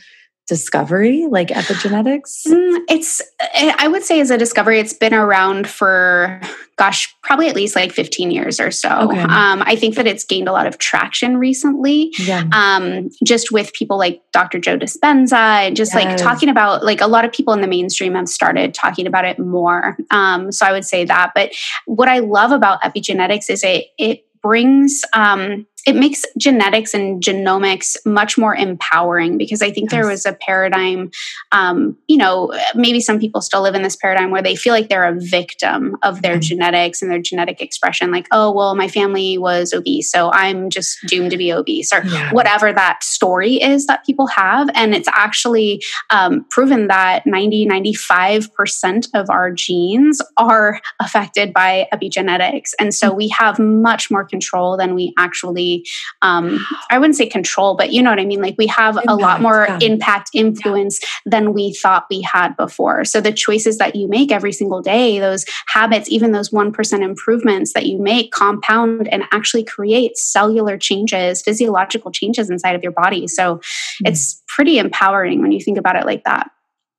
[0.48, 3.22] discovery like epigenetics mm, it's
[3.54, 6.40] eh, i would say as a discovery it's been around for
[6.78, 9.20] gosh probably at least like 15 years or so okay.
[9.22, 12.44] um, i think that it's gained a lot of traction recently yeah.
[12.52, 16.06] um, just with people like dr joe dispenza and just yes.
[16.06, 19.26] like talking about like a lot of people in the mainstream have started talking about
[19.26, 21.52] it more um, so i would say that but
[21.86, 27.96] what i love about epigenetics is it it brings um, it makes genetics and genomics
[28.06, 29.92] much more empowering because I think yes.
[29.92, 31.12] there was a paradigm,
[31.52, 34.90] um, you know, maybe some people still live in this paradigm where they feel like
[34.90, 36.42] they're a victim of their mm-hmm.
[36.42, 38.12] genetics and their genetic expression.
[38.12, 42.04] Like, oh, well, my family was obese, so I'm just doomed to be obese, or
[42.04, 42.34] yeah.
[42.34, 44.70] whatever that story is that people have.
[44.74, 52.72] And it's actually um, proven that 90, 95% of our genes are affected by epigenetics.
[52.80, 53.18] And so mm-hmm.
[53.18, 55.86] we have much more control than we actually
[56.22, 58.42] um, I wouldn't say control, but you know what I mean?
[58.42, 59.80] Like we have impact, a lot more yeah.
[59.82, 61.32] impact, influence yeah.
[61.32, 63.06] than we thought we had before.
[63.06, 67.74] So the choices that you make every single day, those habits, even those 1% improvements
[67.74, 73.28] that you make compound and actually create cellular changes, physiological changes inside of your body.
[73.28, 74.08] So mm-hmm.
[74.08, 76.52] it's pretty empowering when you think about it like that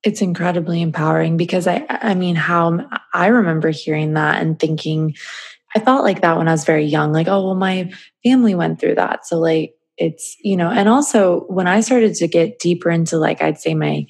[0.02, 5.16] it's incredibly empowering because i i mean how i remember hearing that and thinking
[5.76, 7.92] I felt like that when I was very young, like, oh, well, my
[8.24, 9.26] family went through that.
[9.26, 13.42] So, like, it's, you know, and also when I started to get deeper into, like,
[13.42, 14.06] I'd say my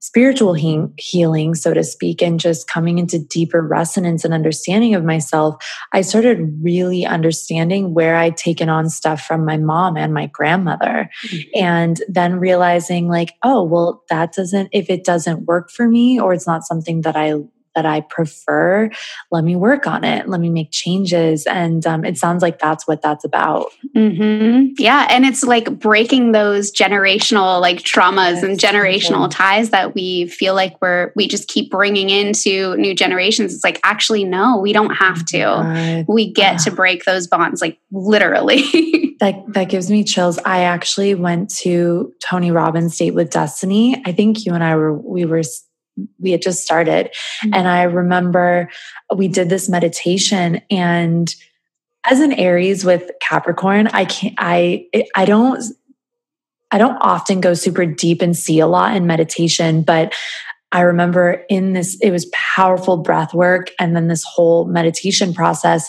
[0.00, 5.04] spiritual he- healing, so to speak, and just coming into deeper resonance and understanding of
[5.04, 5.54] myself,
[5.92, 11.08] I started really understanding where I'd taken on stuff from my mom and my grandmother.
[11.28, 11.50] Mm-hmm.
[11.54, 16.32] And then realizing, like, oh, well, that doesn't, if it doesn't work for me or
[16.32, 17.34] it's not something that I
[17.76, 18.90] that I prefer,
[19.30, 20.28] let me work on it.
[20.28, 21.46] Let me make changes.
[21.46, 23.66] And um, it sounds like that's what that's about.
[23.94, 24.72] Mm-hmm.
[24.78, 25.06] Yeah.
[25.08, 30.54] And it's like breaking those generational like traumas yes, and generational ties that we feel
[30.54, 33.54] like we're, we just keep bringing into new generations.
[33.54, 35.38] It's like, actually, no, we don't have to.
[35.38, 36.04] God.
[36.08, 38.62] We get to break those bonds, like literally.
[39.20, 40.38] that that gives me chills.
[40.44, 44.02] I actually went to Tony Robbins' Date with Destiny.
[44.04, 45.42] I think you and I were we were
[46.18, 47.06] we had just started.
[47.06, 47.54] Mm-hmm.
[47.54, 48.70] And I remember
[49.14, 51.34] we did this meditation and
[52.08, 54.86] as an Aries with Capricorn, I can't, I,
[55.16, 55.62] I don't,
[56.70, 60.14] I don't often go super deep and see a lot in meditation, but
[60.72, 65.88] I remember in this, it was powerful breath work and then this whole meditation process.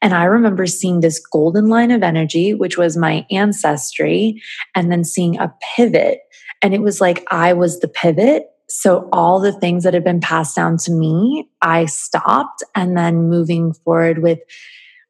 [0.00, 4.40] And I remember seeing this golden line of energy, which was my ancestry,
[4.74, 6.20] and then seeing a pivot.
[6.62, 10.20] And it was like I was the pivot so all the things that had been
[10.20, 14.40] passed down to me, I stopped and then moving forward with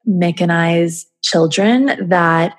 [0.06, 2.56] Mick and I's children that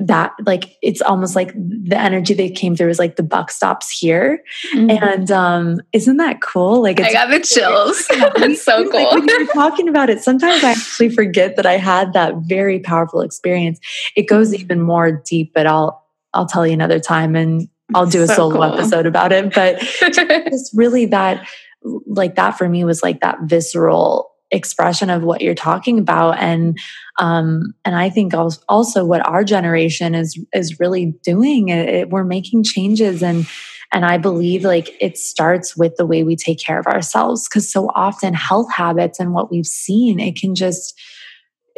[0.00, 3.90] that like it's almost like the energy that came through is like the buck stops
[3.90, 4.44] here.
[4.72, 4.90] Mm-hmm.
[4.90, 6.82] and um isn't that cool?
[6.82, 8.06] Like i got the chills.
[8.10, 11.76] It's so cool like, when you're talking about it sometimes i actually forget that i
[11.76, 13.80] had that very powerful experience.
[14.14, 14.62] It goes mm-hmm.
[14.62, 17.34] even more deep but i'll i'll tell you another time.
[17.34, 18.64] And I'll do a so solo cool.
[18.64, 19.54] episode about it.
[19.54, 21.48] But it's really that,
[21.82, 26.78] like that for me was like that visceral expression of what you're talking about and
[27.18, 28.32] um and i think
[28.66, 33.46] also what our generation is is really doing it, it, we're making changes and
[33.92, 37.70] and i believe like it starts with the way we take care of ourselves because
[37.70, 40.98] so often health habits and what we've seen it can just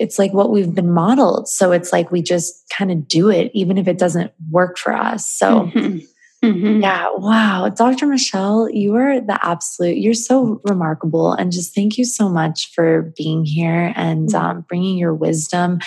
[0.00, 1.46] it's like what we've been modeled.
[1.46, 4.94] So it's like we just kind of do it, even if it doesn't work for
[4.94, 5.26] us.
[5.26, 5.98] So, mm-hmm.
[6.42, 6.80] Mm-hmm.
[6.80, 7.68] yeah, wow.
[7.68, 8.06] Dr.
[8.06, 11.34] Michelle, you are the absolute, you're so remarkable.
[11.34, 14.42] And just thank you so much for being here and mm-hmm.
[14.42, 15.80] um, bringing your wisdom.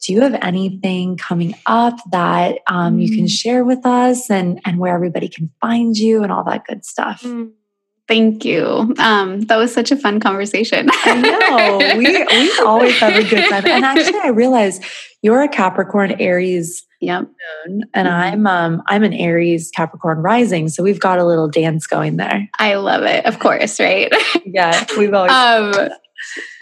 [0.00, 3.30] Do you have anything coming up that um, you can mm.
[3.30, 7.22] share with us and, and where everybody can find you and all that good stuff?
[7.22, 7.50] Mm.
[8.08, 8.94] Thank you.
[8.98, 10.88] Um, that was such a fun conversation.
[10.90, 11.98] I know.
[11.98, 13.66] We we always have a good time.
[13.66, 14.82] And actually I realized
[15.22, 17.28] you're a Capricorn Aries Yep.
[17.66, 18.08] And mm-hmm.
[18.08, 22.48] I'm um I'm an Aries Capricorn rising, so we've got a little dance going there.
[22.58, 23.24] I love it.
[23.24, 24.12] Of course, right?
[24.44, 25.32] yeah, we've always
[25.78, 25.90] um,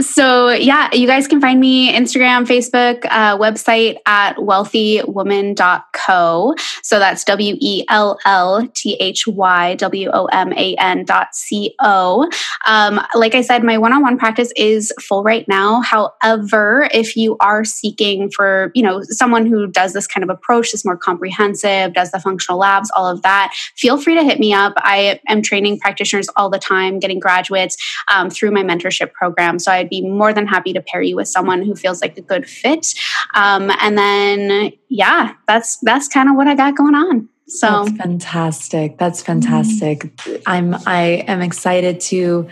[0.00, 6.54] so yeah, you guys can find me Instagram, Facebook, uh, website at wellthywoman.co.
[6.82, 11.34] So that's W E L L T H Y W O M A N dot
[11.34, 12.30] C O.
[12.66, 15.80] Um, like I said, my one-on-one practice is full right now.
[15.80, 20.74] However, if you are seeking for, you know, someone who does this kind of approach,
[20.74, 24.52] is more comprehensive, does the functional labs, all of that, feel free to hit me
[24.52, 24.74] up.
[24.76, 27.76] I am training practitioners all the time, getting graduates
[28.12, 29.55] um, through my mentorship program.
[29.58, 32.22] So I'd be more than happy to pair you with someone who feels like a
[32.22, 32.94] good fit.
[33.34, 37.28] Um, and then, yeah, that's that's kind of what I got going on.
[37.48, 38.98] So That's fantastic.
[38.98, 40.00] That's fantastic.
[40.00, 40.42] Mm-hmm.
[40.46, 42.48] I'm I am excited to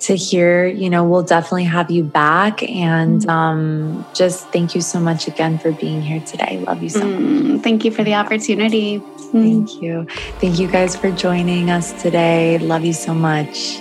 [0.00, 2.62] to hear, you know, we'll definitely have you back.
[2.62, 3.30] And mm-hmm.
[3.30, 6.58] um, just thank you so much again for being here today.
[6.66, 7.62] Love you so mm, much.
[7.62, 8.98] Thank you for the opportunity.
[8.98, 9.82] Thank mm.
[9.82, 10.06] you.
[10.40, 12.56] Thank you guys for joining us today.
[12.58, 13.78] Love you so much.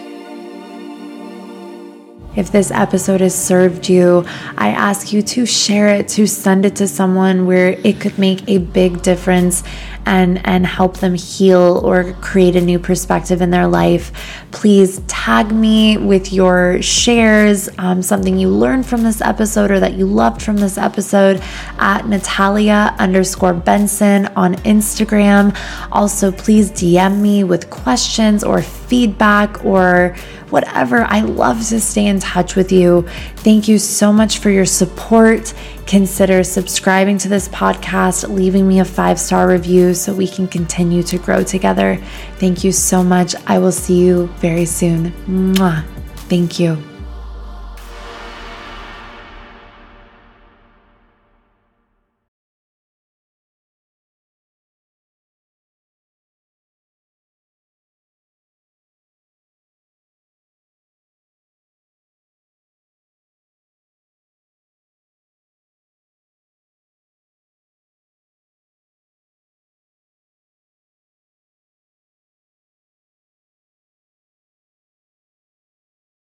[2.40, 4.24] If this episode has served you,
[4.58, 8.48] I ask you to share it, to send it to someone where it could make
[8.48, 9.62] a big difference
[10.06, 14.12] and, and help them heal or create a new perspective in their life.
[14.52, 19.94] Please tag me with your shares, um, something you learned from this episode or that
[19.94, 21.42] you loved from this episode
[21.78, 25.56] at Natalia underscore Benson on Instagram.
[25.92, 30.16] Also, please DM me with questions or feedback or
[30.50, 31.04] whatever.
[31.04, 33.04] I love to stay in touch with you.
[33.38, 35.54] Thank you so much for your support.
[35.86, 41.04] Consider subscribing to this podcast, leaving me a five star review so we can continue
[41.04, 42.00] to grow together.
[42.40, 43.36] Thank you so much.
[43.48, 45.12] I will see you very soon.
[45.28, 45.84] Mwah.
[46.30, 46.89] Thank you.